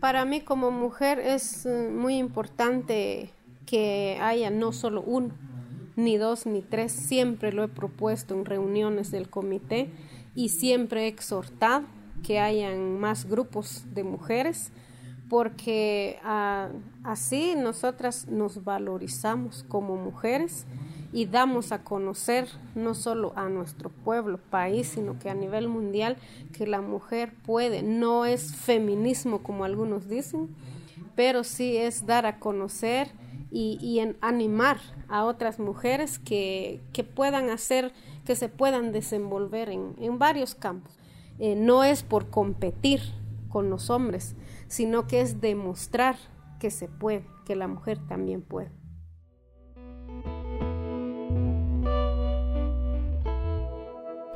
Para 0.00 0.24
mí 0.24 0.40
como 0.40 0.72
mujer 0.72 1.20
es 1.20 1.64
eh, 1.64 1.90
muy 1.92 2.16
importante 2.16 3.30
que 3.66 4.18
haya 4.20 4.50
no 4.50 4.72
solo 4.72 5.02
uno, 5.02 5.32
ni 5.96 6.18
dos 6.18 6.46
ni 6.46 6.62
tres, 6.62 6.92
siempre 6.92 7.52
lo 7.52 7.64
he 7.64 7.68
propuesto 7.68 8.34
en 8.34 8.44
reuniones 8.44 9.10
del 9.10 9.28
comité 9.28 9.90
y 10.34 10.50
siempre 10.50 11.04
he 11.04 11.08
exhortado 11.08 11.86
que 12.22 12.38
hayan 12.38 13.00
más 13.00 13.26
grupos 13.26 13.84
de 13.94 14.04
mujeres 14.04 14.70
porque 15.28 16.18
ah, 16.22 16.68
así 17.02 17.54
nosotras 17.56 18.28
nos 18.28 18.62
valorizamos 18.64 19.64
como 19.68 19.96
mujeres 19.96 20.66
y 21.12 21.26
damos 21.26 21.72
a 21.72 21.82
conocer 21.82 22.48
no 22.74 22.94
solo 22.94 23.32
a 23.36 23.48
nuestro 23.48 23.90
pueblo, 23.90 24.38
país, 24.38 24.88
sino 24.88 25.18
que 25.18 25.30
a 25.30 25.34
nivel 25.34 25.68
mundial 25.68 26.16
que 26.52 26.66
la 26.66 26.80
mujer 26.80 27.32
puede, 27.44 27.82
no 27.82 28.26
es 28.26 28.54
feminismo 28.54 29.42
como 29.42 29.64
algunos 29.64 30.08
dicen, 30.08 30.54
pero 31.14 31.42
sí 31.42 31.76
es 31.76 32.06
dar 32.06 32.26
a 32.26 32.38
conocer 32.38 33.08
y, 33.58 34.00
en 34.00 34.18
animar 34.20 34.78
a 35.08 35.24
otras 35.24 35.58
mujeres 35.58 36.18
que, 36.18 36.82
puedan 37.14 37.48
hacer, 37.48 37.92
que 38.26 38.36
se 38.36 38.50
puedan 38.50 38.92
desenvolver 38.92 39.70
en, 39.70 40.18
varios 40.18 40.54
campos. 40.54 40.98
Eh, 41.38 41.54
no 41.56 41.82
es 41.82 42.02
por 42.02 42.28
competir 42.28 43.00
con 43.48 43.70
los 43.70 43.88
hombres, 43.88 44.36
sino 44.68 45.06
que 45.06 45.22
es 45.22 45.40
demostrar 45.40 46.16
que 46.60 46.70
se 46.70 46.88
puede, 46.88 47.26
que 47.46 47.56
la 47.56 47.66
mujer 47.66 47.98
también 48.06 48.42
puede. 48.42 48.70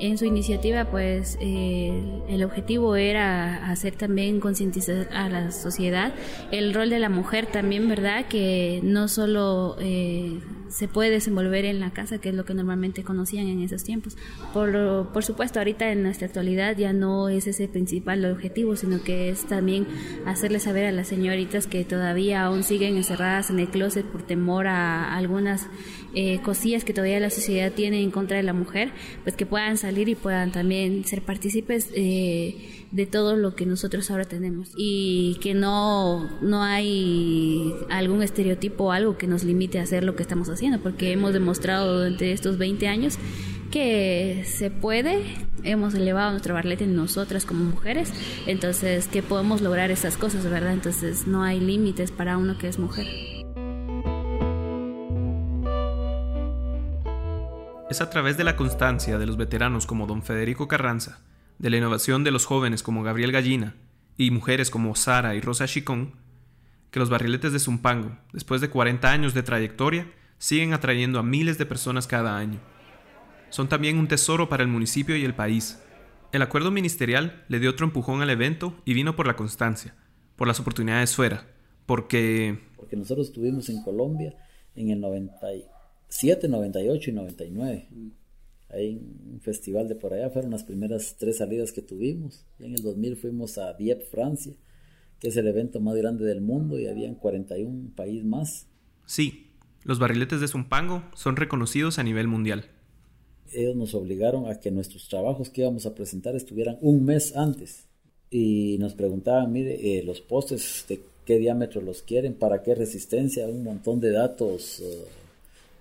En 0.01 0.17
su 0.17 0.25
iniciativa, 0.25 0.87
pues 0.87 1.37
el 1.41 2.43
objetivo 2.43 2.97
era 2.97 3.71
hacer 3.71 3.95
también 3.97 4.41
concientizar 4.41 5.09
a 5.13 5.29
la 5.29 5.53
sociedad 5.53 6.15
el 6.51 6.73
rol 6.73 6.89
de 6.89 6.99
la 6.99 7.11
mujer 7.11 7.47
también, 7.47 7.87
¿verdad? 7.87 8.25
Que 8.27 8.81
no 8.83 9.09
solo 9.09 9.77
eh, 9.79 10.41
se 10.71 10.89
puede 10.89 11.11
desenvolver 11.11 11.65
en 11.65 11.81
la 11.81 11.91
casa, 11.91 12.19
que 12.19 12.31
es 12.31 12.35
lo 12.35 12.45
que 12.45 12.55
normalmente 12.55 13.03
conocían 13.05 13.47
en 13.49 13.61
esos 13.63 13.85
tiempos. 13.85 14.17
Por, 14.55 15.09
por 15.13 15.25
supuesto, 15.25 15.59
ahorita 15.59 15.91
en 15.91 16.03
nuestra 16.03 16.27
actualidad 16.27 16.77
ya 16.77 16.93
no 16.93 17.29
es 17.29 17.47
ese 17.47 17.69
principal 17.69 18.25
objetivo, 18.25 18.77
sino 18.77 19.03
que 19.03 19.31
es 19.31 19.47
también 19.47 19.87
hacerles 20.27 20.63
saber 20.63 20.87
a 20.87 20.93
las 20.93 21.09
señoritas 21.09 21.67
que 21.67 21.85
todavía 21.85 22.43
aún 22.43 22.63
siguen 22.63 22.97
encerradas 22.97 23.51
en 23.51 23.59
el 23.59 23.69
closet 23.69 24.07
por 24.07 24.23
temor 24.23 24.69
a 24.69 25.15
algunas 25.17 25.67
eh, 26.15 26.41
cosillas 26.43 26.85
que 26.85 26.93
todavía 26.93 27.21
la 27.21 27.31
sociedad 27.31 27.73
tiene 27.73 28.03
en 28.03 28.11
contra 28.11 28.37
de 28.37 28.43
la 28.43 28.53
mujer, 28.53 28.93
pues 29.23 29.37
que 29.37 29.47
puedan 29.47 29.77
salir 29.77 30.09
y 30.09 30.15
puedan 30.15 30.53
también 30.53 31.05
ser 31.05 31.23
partícipes 31.23 31.91
eh, 31.95 32.80
de 32.91 33.07
todo 33.07 33.37
lo 33.37 33.55
que 33.55 33.67
nosotros 33.67 34.11
ahora 34.11 34.25
tenemos 34.25 34.73
y 34.77 35.39
que 35.41 35.55
no, 35.55 36.29
no 36.41 36.63
hay 36.63 37.73
algún 37.89 38.23
estereotipo 38.23 38.85
o 38.85 38.93
algo 38.93 39.17
que 39.17 39.27
nos 39.27 39.45
limite 39.45 39.79
a 39.79 39.83
hacer 39.83 40.03
lo 40.03 40.17
que 40.17 40.23
estamos 40.23 40.49
haciendo, 40.49 40.81
porque 40.81 41.13
hemos 41.13 41.33
demostrado 41.33 41.99
durante 41.99 42.33
estos 42.33 42.59
20 42.59 42.89
años 42.89 43.19
que 43.71 44.43
se 44.47 44.71
puede, 44.71 45.23
hemos 45.63 45.95
elevado 45.95 46.33
nuestro 46.33 46.55
barlete 46.55 46.85
en 46.85 46.97
nosotras 46.97 47.45
como 47.45 47.65
mujeres, 47.65 48.13
entonces 48.47 49.07
que 49.07 49.23
podemos 49.23 49.61
lograr 49.61 49.93
esas 49.93 50.17
cosas, 50.17 50.45
¿verdad? 50.45 50.73
Entonces 50.73 51.29
no 51.29 51.45
hay 51.45 51.61
límites 51.61 52.11
para 52.11 52.37
uno 52.37 52.59
que 52.59 52.67
es 52.67 52.81
mujer. 52.81 53.07
Es 57.89 58.01
a 58.01 58.11
través 58.11 58.37
de 58.37 58.45
la 58.45 58.57
constancia 58.57 59.19
de 59.19 59.27
los 59.27 59.37
veteranos 59.37 59.87
como 59.87 60.07
don 60.07 60.23
Federico 60.23 60.67
Carranza, 60.67 61.21
de 61.61 61.69
la 61.69 61.77
innovación 61.77 62.25
de 62.25 62.31
los 62.31 62.47
jóvenes 62.47 62.83
como 62.83 63.03
Gabriel 63.03 63.33
Gallina 63.33 63.77
y 64.17 64.31
mujeres 64.31 64.71
como 64.71 64.97
Sara 64.97 65.35
y 65.35 65.41
Rosa 65.43 65.67
Chicón, 65.67 66.15
que 66.91 66.99
los 66.99 67.11
barriletes 67.11 67.53
de 67.53 67.59
Zumpango, 67.59 68.17
después 68.33 68.63
de 68.63 68.71
40 68.71 69.13
años 69.13 69.35
de 69.35 69.43
trayectoria, 69.43 70.11
siguen 70.39 70.73
atrayendo 70.73 71.19
a 71.19 71.23
miles 71.23 71.59
de 71.59 71.67
personas 71.67 72.07
cada 72.07 72.39
año. 72.39 72.59
Son 73.51 73.69
también 73.69 73.99
un 73.99 74.09
tesoro 74.09 74.49
para 74.49 74.63
el 74.63 74.71
municipio 74.71 75.17
y 75.17 75.25
el 75.25 75.35
país. 75.35 75.79
El 76.33 76.41
acuerdo 76.41 76.71
ministerial 76.71 77.45
le 77.49 77.61
dio 77.61 77.71
otro 77.71 77.85
empujón 77.85 78.23
al 78.23 78.31
evento 78.31 78.75
y 78.87 78.95
vino 78.95 79.15
por 79.15 79.27
la 79.27 79.37
constancia, 79.37 79.95
por 80.37 80.49
las 80.49 80.61
oportunidades 80.61 81.15
fuera, 81.15 81.47
porque... 81.85 82.59
Porque 82.77 82.97
nosotros 82.97 83.27
estuvimos 83.27 83.69
en 83.69 83.83
Colombia 83.83 84.35
en 84.77 84.91
el 84.91 85.01
90 85.01 85.37
7, 86.09 86.49
98 86.49 87.11
y 87.11 87.13
99. 87.13 87.89
Ahí 88.73 88.93
en 88.93 89.35
un 89.35 89.41
festival 89.41 89.89
de 89.89 89.97
por 89.97 90.15
allá 90.15 90.31
fueron 90.31 90.51
las 90.51 90.65
primeras 90.65 91.17
tres 91.19 91.39
salidas 91.39 91.73
que 91.73 91.83
tuvimos. 91.83 92.45
Y 92.59 92.65
en 92.65 92.75
el 92.75 92.83
2000 92.83 93.17
fuimos 93.17 93.59
a 93.59 93.75
Dieppe, 93.75 94.05
Francia, 94.05 94.55
que 95.19 95.29
es 95.29 95.37
el 95.37 95.49
evento 95.49 95.81
más 95.81 95.97
grande 95.97 96.25
del 96.25 96.41
mundo 96.41 96.79
y 96.79 96.87
habían 96.87 97.15
41 97.15 97.91
países 97.97 98.25
más. 98.25 98.67
Sí, 99.07 99.51
los 99.83 99.99
barriletes 99.99 100.41
de 100.41 100.49
Zumpango 100.49 101.03
son 101.15 101.37
reconocidos 101.37 101.99
a 101.99 102.03
nivel 102.03 102.29
mundial. 102.29 102.67
Ellos 103.53 103.75
nos 103.75 103.95
obligaron 103.95 104.47
a 104.47 104.61
que 104.61 104.71
nuestros 104.71 105.09
trabajos 105.09 105.51
que 105.51 105.63
íbamos 105.63 105.87
a 105.87 105.95
presentar 105.95 106.37
estuvieran 106.37 106.79
un 106.81 107.05
mes 107.05 107.35
antes. 107.35 107.89
Y 108.31 108.77
nos 108.79 108.95
preguntaban, 108.95 109.51
mire, 109.51 109.99
eh, 109.99 110.05
los 110.05 110.21
postes 110.21 110.85
de 110.89 111.01
qué 111.25 111.39
diámetro 111.39 111.81
los 111.81 112.03
quieren, 112.03 112.35
para 112.35 112.63
qué 112.63 112.75
resistencia, 112.77 113.49
un 113.49 113.65
montón 113.65 113.99
de 113.99 114.13
datos 114.13 114.81
eh, 114.81 115.05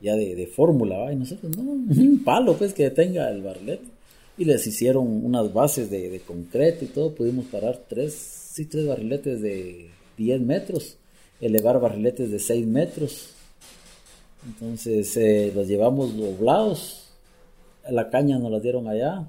ya 0.02 0.16
de, 0.16 0.48
fórmula, 0.48 1.12
y 1.12 1.16
nosotros 1.16 1.56
no, 1.56 1.64
un 1.64 2.22
palo 2.24 2.56
pues 2.56 2.74
que 2.74 2.90
tenga 2.90 3.30
el 3.30 3.42
barrilete. 3.42 3.86
Y 4.38 4.46
les 4.46 4.66
hicieron 4.66 5.26
unas 5.26 5.54
bases 5.54 5.90
de, 5.90 6.22
concreto 6.26 6.86
y 6.86 6.88
todo, 6.88 7.14
pudimos 7.14 7.46
parar 7.46 7.84
tres, 7.90 8.14
sí, 8.14 8.66
tres 8.66 8.88
barriletes 8.88 9.42
de 9.42 9.90
10 10.18 10.42
metros, 10.42 10.98
elevar 11.42 11.80
barriletes 11.82 12.32
de 12.32 12.40
6 12.40 12.66
metros. 12.66 13.32
Entonces 14.48 15.18
eh, 15.18 15.52
los 15.54 15.68
llevamos 15.68 16.16
doblados, 16.16 17.10
la 17.90 18.10
caña 18.10 18.40
nos 18.40 18.52
la 18.52 18.60
dieron 18.62 18.88
allá, 18.88 19.28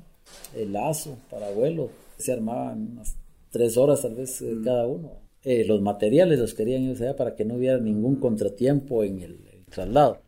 el 0.55 0.73
lazo 0.73 1.19
para 1.29 1.51
vuelo, 1.51 1.91
se 2.17 2.33
armaban 2.33 2.93
unas 2.93 3.17
tres 3.51 3.77
horas 3.77 4.03
tal 4.03 4.15
vez 4.15 4.41
eh, 4.43 4.55
mm. 4.55 4.65
cada 4.65 4.87
uno. 4.87 5.13
Eh, 5.43 5.65
los 5.65 5.81
materiales 5.81 6.39
los 6.39 6.55
querían 6.55 6.83
ir 6.83 7.03
allá 7.03 7.17
para 7.17 7.35
que 7.35 7.45
no 7.45 7.55
hubiera 7.55 7.79
ningún 7.79 8.17
contratiempo 8.17 9.03
en 9.05 9.21
el, 9.23 9.39
traslado. 9.71 10.21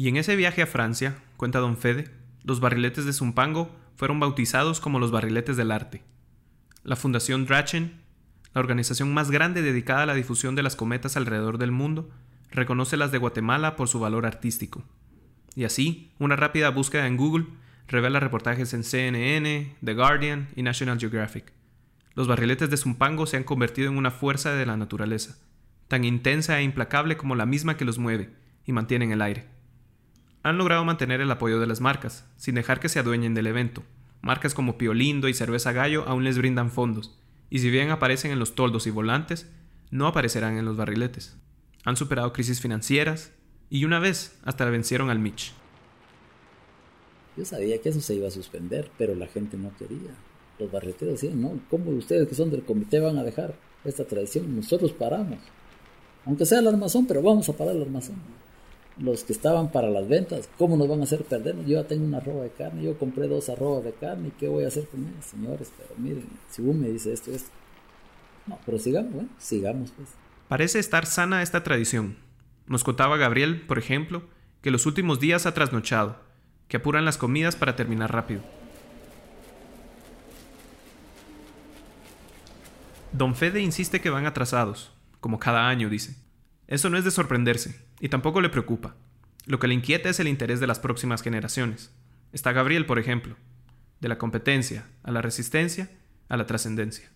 Y 0.00 0.06
en 0.06 0.16
ese 0.16 0.36
viaje 0.36 0.62
a 0.62 0.66
Francia, 0.68 1.16
cuenta 1.36 1.58
don 1.58 1.76
Fede, 1.76 2.08
los 2.44 2.60
barriletes 2.60 3.04
de 3.04 3.12
Zumpango 3.12 3.68
fueron 3.96 4.20
bautizados 4.20 4.78
como 4.78 5.00
los 5.00 5.10
barriletes 5.10 5.56
del 5.56 5.72
arte. 5.72 6.04
La 6.84 6.94
Fundación 6.94 7.46
Drachen, 7.46 8.00
la 8.54 8.60
organización 8.60 9.12
más 9.12 9.32
grande 9.32 9.60
dedicada 9.60 10.04
a 10.04 10.06
la 10.06 10.14
difusión 10.14 10.54
de 10.54 10.62
las 10.62 10.76
cometas 10.76 11.16
alrededor 11.16 11.58
del 11.58 11.72
mundo, 11.72 12.08
reconoce 12.52 12.96
las 12.96 13.10
de 13.10 13.18
Guatemala 13.18 13.74
por 13.74 13.88
su 13.88 13.98
valor 13.98 14.24
artístico. 14.24 14.84
Y 15.56 15.64
así, 15.64 16.12
una 16.20 16.36
rápida 16.36 16.70
búsqueda 16.70 17.08
en 17.08 17.16
Google 17.16 17.46
revela 17.88 18.20
reportajes 18.20 18.72
en 18.74 18.84
CNN, 18.84 19.74
The 19.84 19.94
Guardian 19.94 20.46
y 20.54 20.62
National 20.62 21.00
Geographic. 21.00 21.52
Los 22.14 22.28
barriletes 22.28 22.70
de 22.70 22.76
Zumpango 22.76 23.26
se 23.26 23.36
han 23.36 23.42
convertido 23.42 23.90
en 23.90 23.96
una 23.96 24.12
fuerza 24.12 24.52
de 24.52 24.64
la 24.64 24.76
naturaleza, 24.76 25.38
tan 25.88 26.04
intensa 26.04 26.60
e 26.60 26.62
implacable 26.62 27.16
como 27.16 27.34
la 27.34 27.46
misma 27.46 27.76
que 27.76 27.84
los 27.84 27.98
mueve 27.98 28.30
y 28.64 28.70
mantienen 28.70 29.10
el 29.10 29.22
aire. 29.22 29.57
Han 30.42 30.58
logrado 30.58 30.84
mantener 30.84 31.20
el 31.20 31.30
apoyo 31.30 31.60
de 31.60 31.66
las 31.66 31.80
marcas, 31.80 32.26
sin 32.36 32.54
dejar 32.54 32.80
que 32.80 32.88
se 32.88 32.98
adueñen 32.98 33.34
del 33.34 33.46
evento. 33.46 33.82
Marcas 34.20 34.54
como 34.54 34.78
Piolindo 34.78 35.28
y 35.28 35.34
Cerveza 35.34 35.72
Gallo 35.72 36.04
aún 36.06 36.24
les 36.24 36.38
brindan 36.38 36.70
fondos, 36.70 37.18
y 37.50 37.60
si 37.60 37.70
bien 37.70 37.90
aparecen 37.90 38.30
en 38.30 38.38
los 38.38 38.54
toldos 38.54 38.86
y 38.86 38.90
volantes, 38.90 39.50
no 39.90 40.06
aparecerán 40.06 40.58
en 40.58 40.64
los 40.64 40.76
barriletes. 40.76 41.36
Han 41.84 41.96
superado 41.96 42.32
crisis 42.32 42.60
financieras 42.60 43.32
y 43.70 43.84
una 43.84 43.98
vez 43.98 44.38
hasta 44.44 44.64
vencieron 44.66 45.10
al 45.10 45.18
Mitch. 45.18 45.52
Yo 47.36 47.44
sabía 47.44 47.80
que 47.80 47.90
eso 47.90 48.00
se 48.00 48.14
iba 48.14 48.28
a 48.28 48.32
suspender, 48.32 48.90
pero 48.98 49.14
la 49.14 49.28
gente 49.28 49.56
no 49.56 49.70
quería. 49.78 50.10
Los 50.58 50.70
barreteros 50.72 51.20
decían, 51.20 51.40
no, 51.40 51.60
¿cómo 51.70 51.90
ustedes 51.92 52.26
que 52.26 52.34
son 52.34 52.50
del 52.50 52.64
comité 52.64 52.98
van 52.98 53.16
a 53.16 53.22
dejar 53.22 53.54
esta 53.84 54.04
tradición? 54.04 54.56
Nosotros 54.56 54.92
paramos. 54.92 55.38
Aunque 56.26 56.44
sea 56.44 56.58
el 56.58 56.66
armazón, 56.66 57.06
pero 57.06 57.22
vamos 57.22 57.48
a 57.48 57.52
parar 57.52 57.76
el 57.76 57.82
armazón. 57.82 58.16
Los 58.98 59.22
que 59.22 59.32
estaban 59.32 59.70
para 59.70 59.90
las 59.90 60.08
ventas, 60.08 60.48
¿cómo 60.58 60.76
nos 60.76 60.88
van 60.88 61.00
a 61.00 61.04
hacer 61.04 61.22
perdernos? 61.24 61.66
Yo 61.66 61.80
ya 61.80 61.86
tengo 61.86 62.04
una 62.04 62.18
arroba 62.18 62.42
de 62.42 62.50
carne, 62.50 62.82
yo 62.82 62.98
compré 62.98 63.28
dos 63.28 63.48
arrobas 63.48 63.84
de 63.84 63.92
carne, 63.92 64.28
¿y 64.28 64.30
qué 64.32 64.48
voy 64.48 64.64
a 64.64 64.68
hacer 64.68 64.88
con 64.88 65.06
ellas? 65.06 65.24
Señores, 65.24 65.72
pero 65.76 65.90
miren, 65.98 66.26
si 66.50 66.62
uno 66.62 66.74
me 66.74 66.88
dice 66.88 67.12
esto, 67.12 67.30
esto. 67.30 67.50
No, 68.46 68.58
pero 68.66 68.78
sigamos, 68.78 69.12
bueno, 69.12 69.28
sigamos 69.38 69.92
pues. 69.92 70.08
Parece 70.48 70.78
estar 70.78 71.06
sana 71.06 71.42
esta 71.42 71.62
tradición. 71.62 72.16
Nos 72.66 72.82
contaba 72.82 73.16
Gabriel, 73.16 73.60
por 73.66 73.78
ejemplo, 73.78 74.22
que 74.62 74.70
los 74.70 74.86
últimos 74.86 75.20
días 75.20 75.46
ha 75.46 75.54
trasnochado 75.54 76.16
que 76.68 76.76
apuran 76.76 77.04
las 77.04 77.16
comidas 77.16 77.56
para 77.56 77.76
terminar 77.76 78.12
rápido. 78.12 78.42
Don 83.12 83.34
Fede 83.34 83.60
insiste 83.60 84.00
que 84.00 84.10
van 84.10 84.26
atrasados, 84.26 84.92
como 85.20 85.38
cada 85.38 85.68
año 85.68 85.88
dice. 85.88 86.16
Eso 86.66 86.90
no 86.90 86.98
es 86.98 87.04
de 87.04 87.10
sorprenderse, 87.10 87.87
y 88.00 88.08
tampoco 88.08 88.40
le 88.40 88.48
preocupa. 88.48 88.96
Lo 89.46 89.58
que 89.58 89.68
le 89.68 89.74
inquieta 89.74 90.08
es 90.08 90.20
el 90.20 90.28
interés 90.28 90.60
de 90.60 90.66
las 90.66 90.78
próximas 90.78 91.22
generaciones. 91.22 91.92
Está 92.32 92.52
Gabriel, 92.52 92.86
por 92.86 92.98
ejemplo, 92.98 93.36
de 94.00 94.08
la 94.08 94.18
competencia 94.18 94.86
a 95.02 95.10
la 95.10 95.22
resistencia 95.22 95.90
a 96.28 96.36
la 96.36 96.46
trascendencia. 96.46 97.10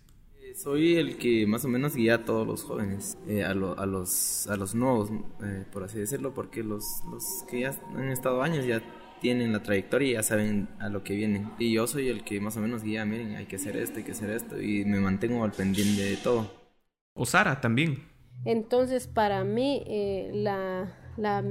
Soy 0.55 0.97
el 0.97 1.17
que 1.17 1.47
más 1.47 1.65
o 1.65 1.67
menos 1.67 1.95
guía 1.95 2.15
a 2.15 2.25
todos 2.25 2.45
los 2.45 2.63
jóvenes, 2.63 3.17
eh, 3.27 3.43
a, 3.43 3.55
los, 3.55 4.47
a 4.47 4.55
los 4.55 4.75
nuevos, 4.75 5.09
eh, 5.43 5.65
por 5.71 5.83
así 5.83 5.97
decirlo, 5.97 6.33
porque 6.33 6.63
los, 6.63 6.83
los 7.09 7.23
que 7.49 7.61
ya 7.61 7.75
han 7.95 8.09
estado 8.09 8.43
años 8.43 8.65
ya 8.65 8.83
tienen 9.19 9.51
la 9.51 9.63
trayectoria 9.63 10.09
y 10.09 10.13
ya 10.13 10.23
saben 10.23 10.69
a 10.79 10.89
lo 10.89 11.03
que 11.03 11.15
vienen. 11.15 11.51
Y 11.57 11.73
yo 11.73 11.87
soy 11.87 12.09
el 12.09 12.23
que 12.23 12.39
más 12.39 12.55
o 12.57 12.59
menos 12.59 12.83
guía, 12.83 13.03
miren, 13.03 13.35
hay 13.35 13.47
que 13.47 13.55
hacer 13.55 13.77
esto, 13.77 13.97
hay 13.97 14.03
que 14.03 14.11
hacer 14.11 14.29
esto, 14.29 14.61
y 14.61 14.85
me 14.85 14.99
mantengo 14.99 15.43
al 15.43 15.53
pendiente 15.53 16.03
de 16.03 16.17
todo. 16.17 16.51
O 17.13 17.25
Sara 17.25 17.59
también. 17.59 18.12
Entonces, 18.45 19.07
para 19.07 19.43
mí, 19.43 19.83
eh, 19.87 20.31
la, 20.33 20.93
la, 21.17 21.43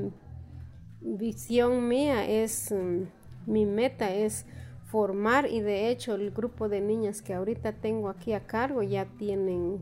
visión 1.04 1.88
mía 1.88 2.28
es, 2.28 2.70
mm, 2.72 3.50
mi 3.50 3.66
meta 3.66 4.14
es 4.14 4.46
formar 4.84 5.48
y 5.50 5.60
de 5.60 5.88
hecho 5.88 6.14
el 6.14 6.30
grupo 6.30 6.68
de 6.68 6.80
niñas 6.80 7.22
que 7.22 7.34
ahorita 7.34 7.72
tengo 7.72 8.08
aquí 8.08 8.34
a 8.34 8.46
cargo 8.46 8.82
ya 8.82 9.06
tienen 9.06 9.80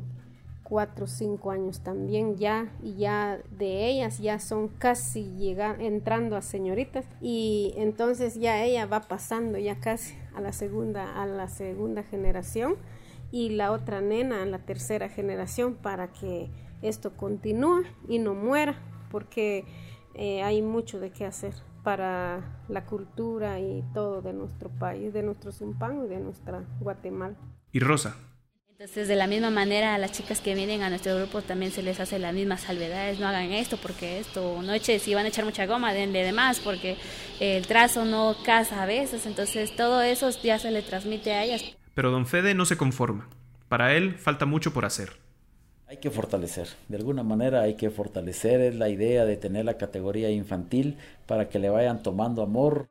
cuatro 0.63 1.07
o 1.07 1.09
cinco 1.09 1.51
años 1.51 1.81
también 1.81 2.37
ya 2.37 2.73
y 2.81 2.95
ya 2.95 3.41
de 3.59 3.89
ellas 3.89 4.21
ya 4.21 4.39
son 4.39 4.69
casi 4.69 5.35
llegando 5.37 5.83
entrando 5.83 6.37
a 6.37 6.43
señoritas 6.43 7.05
y 7.21 7.75
entonces 7.77 8.37
ya 8.37 8.63
ella 8.63 8.87
va 8.87 9.01
pasando 9.01 9.59
ya 9.59 9.81
casi 9.81 10.15
a 10.33 10.41
la 10.41 10.53
segunda 10.53 11.21
a 11.21 11.27
la 11.27 11.49
segunda 11.49 12.05
generación 12.05 12.77
y 13.33 13.51
la 13.51 13.73
otra 13.73 14.01
nena 14.01 14.45
a 14.45 14.47
la 14.47 14.61
tercera 14.61 15.09
generación 15.09 15.75
para 15.75 16.13
que 16.13 16.51
esto 16.83 17.17
continúe 17.17 17.85
y 18.09 18.19
no 18.19 18.35
muera 18.35 18.75
porque 19.11 19.65
eh, 20.15 20.43
hay 20.43 20.63
mucho 20.63 21.01
de 21.01 21.11
qué 21.11 21.27
hacer 21.27 21.55
para 21.83 22.63
la 22.69 22.85
cultura 22.85 23.59
y 23.61 23.83
todo 23.95 24.23
de 24.23 24.33
nuestro 24.33 24.69
país, 24.69 25.13
de 25.13 25.23
nuestro 25.23 25.53
Zumpango 25.53 26.07
y 26.07 26.09
de 26.09 26.21
nuestra 26.21 26.63
Guatemala. 26.81 27.37
Y 27.73 27.81
Rosa, 27.81 28.17
entonces, 28.81 29.09
de 29.09 29.17
la 29.17 29.27
misma 29.27 29.51
manera, 29.51 29.95
a 29.95 29.99
las 29.99 30.11
chicas 30.13 30.41
que 30.41 30.55
vienen 30.55 30.83
a 30.83 30.89
nuestro 30.89 31.15
grupo 31.15 31.43
también 31.43 31.71
se 31.71 31.83
les 31.83 32.01
hace 32.01 32.19
las 32.19 32.33
mismas 32.33 32.63
salvedades. 32.63 33.21
No 33.21 33.29
hagan 33.29 33.53
esto 33.53 33.77
porque 33.77 34.21
esto, 34.21 34.63
no 34.63 34.73
eche, 34.73 34.99
si 34.99 35.15
van 35.15 35.27
a 35.27 35.29
echar 35.29 35.45
mucha 35.45 35.67
goma, 35.67 35.93
denle 35.93 36.25
de 36.25 36.33
más 36.33 36.61
porque 36.61 36.97
el 37.41 37.67
trazo 37.67 38.07
no 38.07 38.35
casa 38.43 38.83
a 38.83 38.87
veces. 38.87 39.27
Entonces, 39.27 39.77
todo 39.77 40.01
eso 40.01 40.31
ya 40.43 40.59
se 40.59 40.71
le 40.71 40.81
transmite 40.81 41.35
a 41.35 41.45
ellas. 41.45 41.77
Pero 41.93 42.11
don 42.11 42.25
Fede 42.25 42.55
no 42.55 42.65
se 42.65 42.79
conforma. 42.79 43.29
Para 43.69 43.93
él 43.93 44.15
falta 44.15 44.47
mucho 44.47 44.73
por 44.73 44.87
hacer. 44.87 45.11
Hay 45.91 45.97
que 45.97 46.13
fortalecer, 46.13 46.69
de 46.87 46.99
alguna 46.99 47.25
manera 47.25 47.63
hay 47.63 47.75
que 47.75 47.91
fortalecer 47.91 48.61
es 48.61 48.77
la 48.77 48.89
idea 48.89 49.25
de 49.25 49.37
tener 49.37 49.65
la 49.65 49.77
categoría 49.77 50.31
infantil 50.31 50.97
para 51.27 51.49
que 51.49 51.59
le 51.59 51.69
vayan 51.69 52.01
tomando 52.01 52.45
amor. 52.45 52.87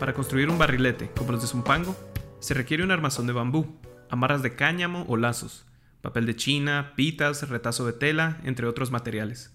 Para 0.00 0.14
construir 0.14 0.48
un 0.48 0.56
barrilete 0.56 1.10
como 1.10 1.32
los 1.32 1.42
de 1.42 1.48
Zumpango, 1.48 1.94
se 2.40 2.54
requiere 2.54 2.82
un 2.82 2.92
armazón 2.92 3.26
de 3.26 3.34
bambú, 3.34 3.78
amarras 4.08 4.42
de 4.42 4.56
cáñamo 4.56 5.04
o 5.06 5.18
lazos, 5.18 5.66
papel 6.00 6.24
de 6.24 6.34
china, 6.34 6.94
pitas, 6.96 7.46
retazo 7.50 7.84
de 7.84 7.92
tela, 7.92 8.40
entre 8.44 8.66
otros 8.66 8.90
materiales. 8.90 9.54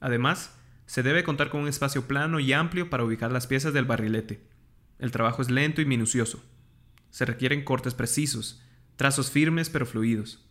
Además, 0.00 0.54
se 0.84 1.02
debe 1.02 1.24
contar 1.24 1.48
con 1.48 1.62
un 1.62 1.68
espacio 1.68 2.06
plano 2.06 2.40
y 2.40 2.52
amplio 2.52 2.90
para 2.90 3.04
ubicar 3.04 3.32
las 3.32 3.46
piezas 3.46 3.72
del 3.72 3.86
barrilete. 3.86 4.46
El 4.98 5.12
trabajo 5.12 5.40
es 5.40 5.50
lento 5.50 5.80
y 5.80 5.86
minucioso. 5.86 6.44
Se 7.08 7.24
requieren 7.24 7.64
cortes 7.64 7.94
precisos, 7.94 8.62
trazos 9.00 9.30
firmes 9.30 9.70
pero 9.70 9.86
fluidos. 9.86 10.46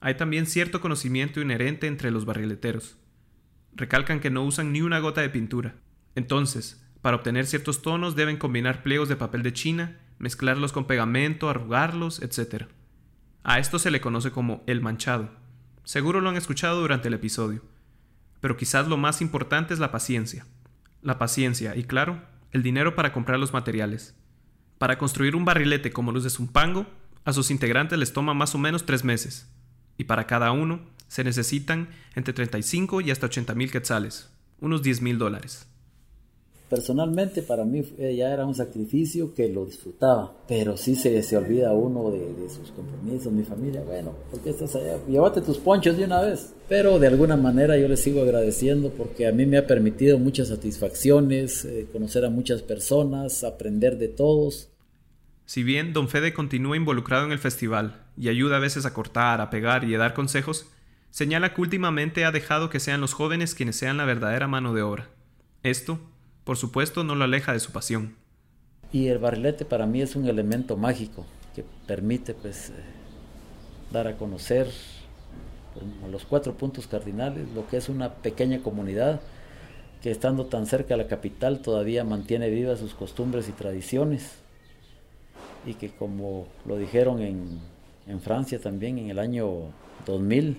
Hay 0.00 0.14
también 0.14 0.46
cierto 0.46 0.80
conocimiento 0.80 1.40
inherente 1.40 1.88
entre 1.88 2.12
los 2.12 2.24
barrileteros. 2.24 2.96
Recalcan 3.74 4.20
que 4.20 4.30
no 4.30 4.44
usan 4.44 4.70
ni 4.72 4.82
una 4.82 5.00
gota 5.00 5.20
de 5.20 5.30
pintura. 5.30 5.74
Entonces, 6.14 6.80
para 7.00 7.16
obtener 7.16 7.44
ciertos 7.44 7.82
tonos 7.82 8.14
deben 8.14 8.36
combinar 8.36 8.84
pliegos 8.84 9.08
de 9.08 9.16
papel 9.16 9.42
de 9.42 9.52
china 9.52 9.98
mezclarlos 10.20 10.72
con 10.72 10.86
pegamento, 10.86 11.50
arrugarlos, 11.50 12.22
etc. 12.22 12.66
A 13.42 13.58
esto 13.58 13.80
se 13.80 13.90
le 13.90 14.00
conoce 14.00 14.30
como 14.30 14.62
el 14.68 14.80
manchado. 14.80 15.30
Seguro 15.82 16.20
lo 16.20 16.30
han 16.30 16.36
escuchado 16.36 16.80
durante 16.80 17.08
el 17.08 17.14
episodio. 17.14 17.64
Pero 18.40 18.56
quizás 18.56 18.86
lo 18.86 18.96
más 18.96 19.20
importante 19.20 19.74
es 19.74 19.80
la 19.80 19.90
paciencia. 19.90 20.46
La 21.02 21.18
paciencia 21.18 21.74
y, 21.74 21.82
claro, 21.82 22.22
el 22.52 22.62
dinero 22.62 22.94
para 22.94 23.12
comprar 23.12 23.40
los 23.40 23.52
materiales. 23.52 24.14
Para 24.78 24.96
construir 24.96 25.34
un 25.34 25.44
barrilete 25.44 25.90
como 25.90 26.12
los 26.12 26.22
de 26.22 26.30
Zumpango, 26.30 26.86
a 27.24 27.32
sus 27.32 27.50
integrantes 27.50 27.98
les 27.98 28.12
toma 28.12 28.34
más 28.34 28.54
o 28.54 28.58
menos 28.58 28.84
tres 28.84 29.04
meses. 29.04 29.46
Y 29.98 30.04
para 30.04 30.26
cada 30.26 30.52
uno 30.52 30.80
se 31.08 31.24
necesitan 31.24 31.90
entre 32.14 32.32
35 32.32 33.00
y 33.02 33.10
hasta 33.10 33.26
80 33.26 33.54
mil 33.54 33.70
quetzales, 33.70 34.30
unos 34.60 34.82
10 34.82 35.02
mil 35.02 35.18
dólares. 35.18 35.66
Personalmente 36.72 37.42
para 37.42 37.66
mí 37.66 37.84
eh, 37.98 38.16
ya 38.16 38.32
era 38.32 38.46
un 38.46 38.54
sacrificio 38.54 39.34
que 39.34 39.46
lo 39.46 39.66
disfrutaba, 39.66 40.32
pero 40.48 40.78
sí 40.78 40.96
se, 40.96 41.22
se 41.22 41.36
olvida 41.36 41.74
uno 41.74 42.10
de, 42.10 42.48
sus 42.48 42.70
compromisos, 42.70 43.30
mi 43.30 43.42
familia, 43.42 43.82
bueno, 43.82 44.14
porque 44.30 44.48
estás 44.48 44.74
allá? 44.76 44.96
Llévate 45.06 45.42
tus 45.42 45.58
ponchos 45.58 45.98
de 45.98 46.06
una 46.06 46.22
vez. 46.22 46.54
Pero 46.70 46.98
de 46.98 47.08
alguna 47.08 47.36
manera 47.36 47.76
yo 47.76 47.88
les 47.88 48.00
sigo 48.00 48.22
agradeciendo 48.22 48.88
porque 48.88 49.26
a 49.26 49.32
mí 49.32 49.44
me 49.44 49.58
ha 49.58 49.66
permitido 49.66 50.18
muchas 50.18 50.48
satisfacciones, 50.48 51.66
eh, 51.66 51.88
conocer 51.92 52.24
a 52.24 52.30
muchas 52.30 52.62
personas, 52.62 53.44
aprender 53.44 53.98
de 53.98 54.08
todos. 54.08 54.71
Si 55.52 55.62
bien 55.62 55.92
Don 55.92 56.08
Fede 56.08 56.32
continúa 56.32 56.78
involucrado 56.78 57.26
en 57.26 57.32
el 57.32 57.38
festival 57.38 58.00
y 58.16 58.30
ayuda 58.30 58.56
a 58.56 58.58
veces 58.58 58.86
a 58.86 58.94
cortar, 58.94 59.42
a 59.42 59.50
pegar 59.50 59.84
y 59.84 59.94
a 59.94 59.98
dar 59.98 60.14
consejos, 60.14 60.70
señala 61.10 61.52
que 61.52 61.60
últimamente 61.60 62.24
ha 62.24 62.32
dejado 62.32 62.70
que 62.70 62.80
sean 62.80 63.02
los 63.02 63.12
jóvenes 63.12 63.54
quienes 63.54 63.76
sean 63.76 63.98
la 63.98 64.06
verdadera 64.06 64.48
mano 64.48 64.72
de 64.72 64.80
obra. 64.80 65.10
Esto, 65.62 65.98
por 66.44 66.56
supuesto, 66.56 67.04
no 67.04 67.16
lo 67.16 67.24
aleja 67.24 67.52
de 67.52 67.60
su 67.60 67.70
pasión. 67.70 68.16
Y 68.94 69.08
el 69.08 69.18
barrilete 69.18 69.66
para 69.66 69.84
mí 69.84 70.00
es 70.00 70.16
un 70.16 70.26
elemento 70.26 70.78
mágico 70.78 71.26
que 71.54 71.66
permite 71.86 72.32
pues 72.32 72.70
eh, 72.70 72.72
dar 73.92 74.08
a 74.08 74.16
conocer 74.16 74.70
los 76.10 76.24
cuatro 76.24 76.54
puntos 76.54 76.86
cardinales, 76.86 77.46
lo 77.54 77.68
que 77.68 77.76
es 77.76 77.90
una 77.90 78.14
pequeña 78.14 78.62
comunidad 78.62 79.20
que 80.02 80.10
estando 80.10 80.46
tan 80.46 80.64
cerca 80.64 80.96
de 80.96 81.02
la 81.02 81.10
capital 81.10 81.60
todavía 81.60 82.04
mantiene 82.04 82.48
vivas 82.48 82.78
sus 82.78 82.94
costumbres 82.94 83.50
y 83.50 83.52
tradiciones 83.52 84.41
y 85.64 85.74
que 85.74 85.90
como 85.90 86.46
lo 86.66 86.76
dijeron 86.76 87.20
en, 87.20 87.60
en 88.06 88.20
Francia 88.20 88.58
también 88.60 88.98
en 88.98 89.10
el 89.10 89.18
año 89.18 89.48
2000, 90.06 90.56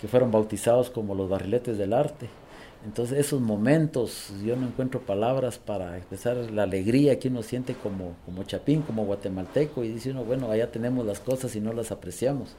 que 0.00 0.08
fueron 0.08 0.30
bautizados 0.30 0.90
como 0.90 1.14
los 1.14 1.28
barriletes 1.28 1.78
del 1.78 1.92
arte. 1.92 2.28
Entonces 2.84 3.18
esos 3.18 3.40
momentos, 3.40 4.32
yo 4.44 4.54
no 4.54 4.68
encuentro 4.68 5.00
palabras 5.00 5.58
para 5.58 5.96
expresar 5.96 6.36
la 6.36 6.62
alegría 6.62 7.18
que 7.18 7.28
uno 7.28 7.42
siente 7.42 7.74
como, 7.74 8.14
como 8.24 8.44
chapín, 8.44 8.82
como 8.82 9.04
guatemalteco, 9.04 9.82
y 9.82 9.88
dice 9.88 10.12
uno, 10.12 10.24
bueno, 10.24 10.50
allá 10.50 10.70
tenemos 10.70 11.04
las 11.04 11.18
cosas 11.18 11.56
y 11.56 11.60
no 11.60 11.72
las 11.72 11.90
apreciamos. 11.90 12.54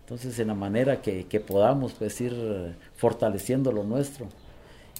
Entonces 0.00 0.38
en 0.38 0.48
la 0.48 0.54
manera 0.54 1.00
que, 1.00 1.24
podamos 1.46 1.94
pues 1.94 2.20
ir 2.20 2.74
fortaleciendo 2.94 3.72
lo 3.72 3.84
nuestro 3.84 4.26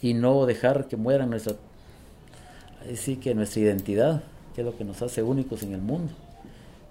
y 0.00 0.14
no 0.14 0.46
dejar 0.46 0.88
que 0.88 0.96
muera 0.96 1.26
nuestra, 1.26 1.56
así 2.90 3.16
que 3.16 3.34
nuestra 3.34 3.60
identidad, 3.60 4.22
que 4.55 4.61
es 4.61 4.64
lo 4.64 4.77
que 4.77 4.85
nos 4.85 5.03
hace 5.03 5.23
únicos 5.23 5.62
en 5.62 5.75
el 5.75 5.81
mundo. 5.81 6.12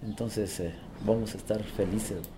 Entonces 0.04 0.60
eh, 0.60 0.76
vamos 1.06 1.34
a 1.34 1.38
estar 1.38 1.64
felices. 1.64 2.30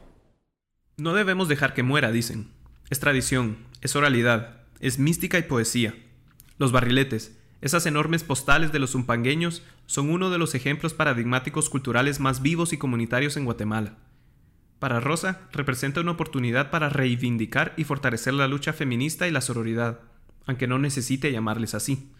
No 0.98 1.14
debemos 1.14 1.48
dejar 1.48 1.74
que 1.74 1.84
muera, 1.84 2.12
dicen. 2.12 2.52
Es 2.90 3.00
tradición, 3.00 3.58
es 3.82 3.96
oralidad, 3.96 4.62
es 4.80 5.00
mística 5.00 5.40
y 5.40 5.44
poesía. 5.44 5.96
Los 6.58 6.72
barriletes, 6.72 7.38
esas 7.62 7.86
enormes 7.86 8.24
postales 8.24 8.72
de 8.72 8.80
los 8.80 8.92
zumpangueños, 8.92 9.64
son 9.88 10.10
uno 10.10 10.30
de 10.30 10.38
los 10.38 10.54
ejemplos 10.56 10.94
paradigmáticos 10.94 11.70
culturales 11.70 12.20
más 12.20 12.42
vivos 12.42 12.74
y 12.74 12.78
comunitarios 12.78 13.38
en 13.38 13.46
Guatemala. 13.46 13.98
Para 14.80 15.00
Rosa, 15.00 15.42
representa 15.52 16.02
una 16.02 16.12
oportunidad 16.12 16.70
para 16.70 16.90
reivindicar 16.90 17.74
y 17.76 17.86
fortalecer 17.86 18.34
la 18.34 18.48
lucha 18.48 18.72
feminista 18.72 19.28
y 19.28 19.32
la 19.32 19.42
sororidad, 19.42 20.00
aunque 20.46 20.68
no 20.68 20.78
necesite 20.78 21.32
llamarles 21.32 21.74
así. 21.74 22.12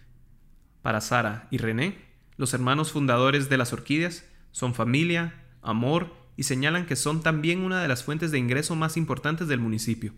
Para 0.82 1.00
Sara 1.00 1.46
y 1.50 1.58
René, 1.58 1.98
los 2.36 2.54
hermanos 2.54 2.92
fundadores 2.92 3.48
de 3.48 3.56
las 3.56 3.72
orquídeas, 3.72 4.24
son 4.52 4.74
familia, 4.74 5.44
amor 5.62 6.14
y 6.36 6.44
señalan 6.44 6.86
que 6.86 6.96
son 6.96 7.22
también 7.22 7.60
una 7.60 7.80
de 7.80 7.88
las 7.88 8.04
fuentes 8.04 8.30
de 8.30 8.38
ingreso 8.38 8.76
más 8.76 8.96
importantes 8.96 9.48
del 9.48 9.60
municipio. 9.60 10.12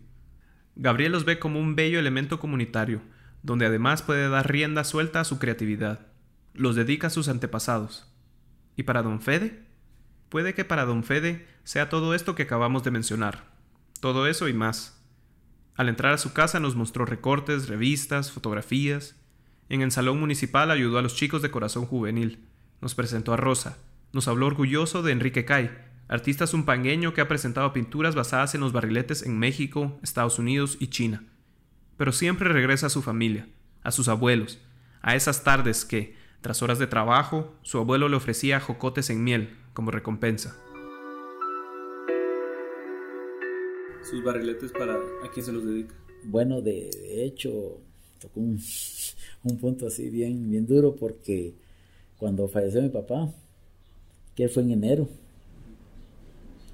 Gabriel 0.75 1.11
los 1.11 1.25
ve 1.25 1.39
como 1.39 1.59
un 1.59 1.75
bello 1.75 1.99
elemento 1.99 2.39
comunitario, 2.39 3.01
donde 3.43 3.65
además 3.65 4.01
puede 4.01 4.29
dar 4.29 4.49
rienda 4.49 4.83
suelta 4.83 5.21
a 5.21 5.25
su 5.25 5.39
creatividad. 5.39 6.07
Los 6.53 6.75
dedica 6.75 7.07
a 7.07 7.09
sus 7.09 7.27
antepasados. 7.27 8.13
¿Y 8.75 8.83
para 8.83 9.01
don 9.03 9.21
Fede? 9.21 9.65
Puede 10.29 10.53
que 10.53 10.65
para 10.65 10.85
don 10.85 11.03
Fede 11.03 11.47
sea 11.63 11.89
todo 11.89 12.13
esto 12.13 12.35
que 12.35 12.43
acabamos 12.43 12.83
de 12.83 12.91
mencionar. 12.91 13.45
Todo 13.99 14.27
eso 14.27 14.47
y 14.47 14.53
más. 14.53 15.03
Al 15.75 15.89
entrar 15.89 16.13
a 16.13 16.17
su 16.17 16.33
casa 16.33 16.59
nos 16.59 16.75
mostró 16.75 17.05
recortes, 17.05 17.67
revistas, 17.67 18.31
fotografías. 18.31 19.18
En 19.69 19.83
el 19.83 19.91
salón 19.91 20.19
municipal 20.19 20.71
ayudó 20.71 20.97
a 20.97 21.03
los 21.03 21.15
chicos 21.15 21.43
de 21.43 21.51
corazón 21.51 21.85
juvenil. 21.85 22.39
Nos 22.81 22.95
presentó 22.95 23.33
a 23.33 23.37
Rosa. 23.37 23.77
Nos 24.11 24.27
habló 24.27 24.47
orgulloso 24.47 25.03
de 25.03 25.11
Enrique 25.11 25.45
Cay, 25.45 25.69
artista 26.07 26.47
zumpangueño 26.47 27.13
que 27.13 27.21
ha 27.21 27.27
presentado 27.27 27.71
pinturas 27.71 28.15
basadas 28.15 28.55
en 28.55 28.61
los 28.61 28.73
barriletes 28.73 29.21
en 29.21 29.37
México, 29.37 29.99
Estados 30.01 30.39
Unidos 30.39 30.77
y 30.79 30.87
China. 30.87 31.23
Pero 31.97 32.11
siempre 32.11 32.49
regresa 32.49 32.87
a 32.87 32.89
su 32.89 33.03
familia, 33.03 33.47
a 33.83 33.91
sus 33.91 34.07
abuelos, 34.07 34.59
a 35.03 35.15
esas 35.15 35.43
tardes 35.43 35.85
que, 35.85 36.15
tras 36.41 36.63
horas 36.63 36.79
de 36.79 36.87
trabajo, 36.87 37.55
su 37.61 37.77
abuelo 37.77 38.09
le 38.09 38.15
ofrecía 38.15 38.59
jocotes 38.59 39.11
en 39.11 39.23
miel 39.23 39.55
como 39.73 39.91
recompensa. 39.91 40.57
¿Sus 44.09 44.23
barriletes 44.23 44.71
para 44.71 44.95
a 44.95 45.29
quién 45.31 45.45
se 45.45 45.51
los 45.51 45.63
dedica? 45.63 45.93
Bueno, 46.23 46.61
de, 46.61 46.89
hecho, 47.23 47.81
tocó 48.19 48.39
un, 48.39 48.59
un, 49.43 49.57
punto 49.57 49.87
así 49.87 50.09
bien, 50.09 50.49
bien 50.49 50.65
duro 50.67 50.95
porque 50.95 51.53
cuando 52.17 52.47
falleció 52.47 52.81
mi 52.81 52.89
papá, 52.89 53.33
que 54.35 54.49
fue 54.49 54.63
en 54.63 54.71
enero, 54.71 55.07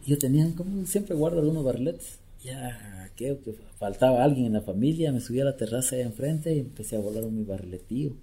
yo 0.06 0.18
tenía, 0.18 0.48
como 0.56 0.86
siempre 0.86 1.16
guardo 1.16 1.40
algunos 1.40 1.64
barriletes. 1.64 2.20
Ya, 2.44 3.10
que 3.16 3.38
faltaba 3.80 4.24
alguien 4.24 4.48
en 4.48 4.54
la 4.54 4.62
familia, 4.62 5.12
me 5.12 5.20
subí 5.20 5.40
a 5.40 5.46
la 5.46 5.58
terraza 5.58 5.96
ahí 5.96 6.04
enfrente 6.04 6.54
y 6.54 6.60
empecé 6.60 6.96
a 6.96 7.00
volar 7.00 7.24
un 7.24 7.36
mi 7.36 7.44
barriletío. 7.44 8.16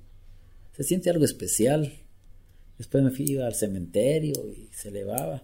Se 0.76 0.84
siente 0.84 1.10
algo 1.10 1.24
especial. 1.24 1.92
Después 2.78 3.02
me 3.02 3.10
fui 3.10 3.36
al 3.38 3.54
cementerio 3.54 4.34
y 4.52 4.68
se 4.72 4.88
elevaba. 4.88 5.42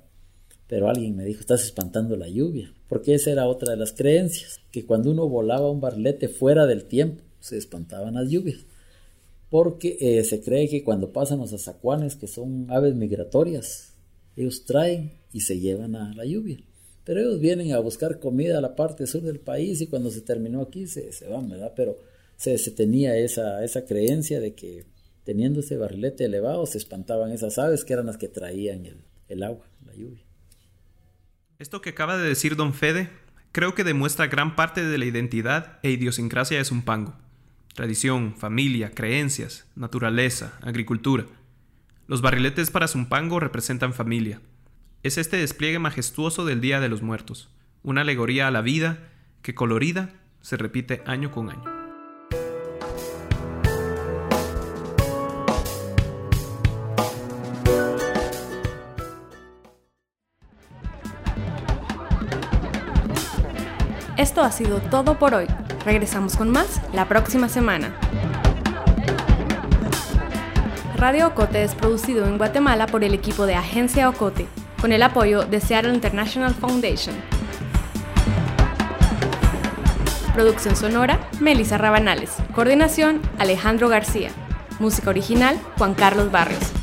Pero 0.69 0.89
alguien 0.89 1.17
me 1.17 1.25
dijo, 1.25 1.41
estás 1.41 1.65
espantando 1.65 2.17
la 2.17 2.29
lluvia. 2.29 2.73
Porque 2.89 3.15
esa 3.15 3.31
era 3.31 3.49
otra 3.49 3.73
de 3.73 3.79
las 3.79 3.93
creencias, 3.93 4.61
que 4.71 4.85
cuando 4.85 5.11
uno 5.11 5.29
volaba 5.29 5.71
un 5.71 5.81
barrilete 5.81 6.29
fuera 6.29 6.67
del 6.67 6.85
tiempo, 6.85 7.23
se 7.41 7.57
espantaban 7.57 8.15
las 8.15 8.29
lluvias. 8.29 8.65
Porque 9.51 9.97
eh, 10.01 10.25
se 10.25 10.43
cree 10.43 10.69
que 10.69 10.85
cuando 10.85 11.13
pasan 11.13 11.39
los 11.39 11.53
azacuanes, 11.53 12.17
que 12.17 12.27
son 12.27 12.67
aves 12.71 12.95
migratorias, 12.95 13.95
ellos 14.37 14.65
traen 14.65 15.13
y 15.33 15.41
se 15.41 15.59
llevan 15.59 15.97
a 15.97 16.15
la 16.15 16.25
lluvia. 16.25 16.59
Pero 17.05 17.21
ellos 17.21 17.41
vienen 17.41 17.73
a 17.73 17.79
buscar 17.79 18.21
comida 18.21 18.59
a 18.59 18.61
la 18.61 18.77
parte 18.77 19.07
sur 19.07 19.23
del 19.23 19.41
país 19.41 19.81
y 19.81 19.87
cuando 19.87 20.11
se 20.11 20.21
terminó 20.21 20.61
aquí 20.61 20.87
se, 20.87 21.11
se 21.13 21.27
van, 21.27 21.49
¿verdad? 21.49 21.73
Pero 21.75 21.97
se, 22.37 22.59
se, 22.59 22.71
tenía 22.71 23.17
esa, 23.17 23.65
esa 23.65 23.87
creencia 23.87 24.41
de 24.41 24.55
que 24.55 24.85
teniendo 25.25 25.61
ese 25.61 25.77
barrilete 25.77 26.27
elevado 26.27 26.67
se 26.67 26.79
espantaban 26.79 27.33
esas 27.33 27.59
aves 27.59 27.85
que 27.85 27.95
eran 27.95 28.07
las 28.07 28.19
que 28.19 28.29
traían 28.29 28.85
el, 28.85 29.03
el 29.29 29.43
agua, 29.43 29.67
la 29.87 29.95
lluvia. 29.95 30.23
Esto 31.59 31.81
que 31.81 31.91
acaba 31.91 32.17
de 32.17 32.29
decir 32.29 32.57
don 32.57 32.75
Fede 32.75 33.09
creo 33.53 33.75
que 33.75 33.85
demuestra 33.85 34.27
gran 34.27 34.55
parte 34.55 34.85
de 34.85 34.99
la 34.99 35.05
identidad 35.05 35.79
e 35.83 35.91
idiosincrasia 35.91 36.59
de 36.59 36.65
Zumpango. 36.65 37.17
Tradición, 37.75 38.35
familia, 38.37 38.91
creencias, 38.91 39.67
naturaleza, 39.77 40.59
agricultura. 40.63 41.27
Los 42.07 42.23
barriletes 42.23 42.71
para 42.71 42.89
Zumpango 42.89 43.39
representan 43.39 43.93
familia. 43.93 44.41
Es 45.03 45.19
este 45.19 45.37
despliegue 45.37 45.79
majestuoso 45.79 46.45
del 46.45 46.61
Día 46.61 46.81
de 46.81 46.89
los 46.89 47.03
Muertos, 47.03 47.51
una 47.83 48.01
alegoría 48.01 48.49
a 48.49 48.51
la 48.51 48.63
vida 48.63 49.11
que 49.43 49.55
colorida 49.55 50.11
se 50.41 50.57
repite 50.57 51.03
año 51.07 51.31
con 51.31 51.51
año. 51.51 51.79
Esto 64.19 64.43
ha 64.43 64.51
sido 64.51 64.81
todo 64.81 65.17
por 65.17 65.33
hoy. 65.33 65.47
Regresamos 65.85 66.37
con 66.37 66.51
más 66.51 66.81
la 66.93 67.09
próxima 67.09 67.49
semana. 67.49 67.95
Radio 70.97 71.29
Ocote 71.29 71.63
es 71.63 71.75
producido 71.75 72.27
en 72.27 72.39
Guatemala 72.39 72.87
por 72.87 73.05
el 73.05 73.15
equipo 73.15 73.47
de 73.47 73.55
Agencia 73.55 74.09
Ocote, 74.09 74.47
con 74.81 74.93
el 74.93 75.03
apoyo 75.03 75.45
de 75.45 75.61
Seattle 75.61 75.95
International 75.95 76.55
Foundation. 76.55 77.15
Producción 80.35 80.77
sonora, 80.77 81.19
Melissa 81.41 81.79
Rabanales. 81.79 82.33
Coordinación, 82.55 83.21
Alejandro 83.39 83.89
García. 83.89 84.31
Música 84.79 85.11
original, 85.11 85.59
Juan 85.77 85.95
Carlos 85.95 86.31
Barrios. 86.31 86.78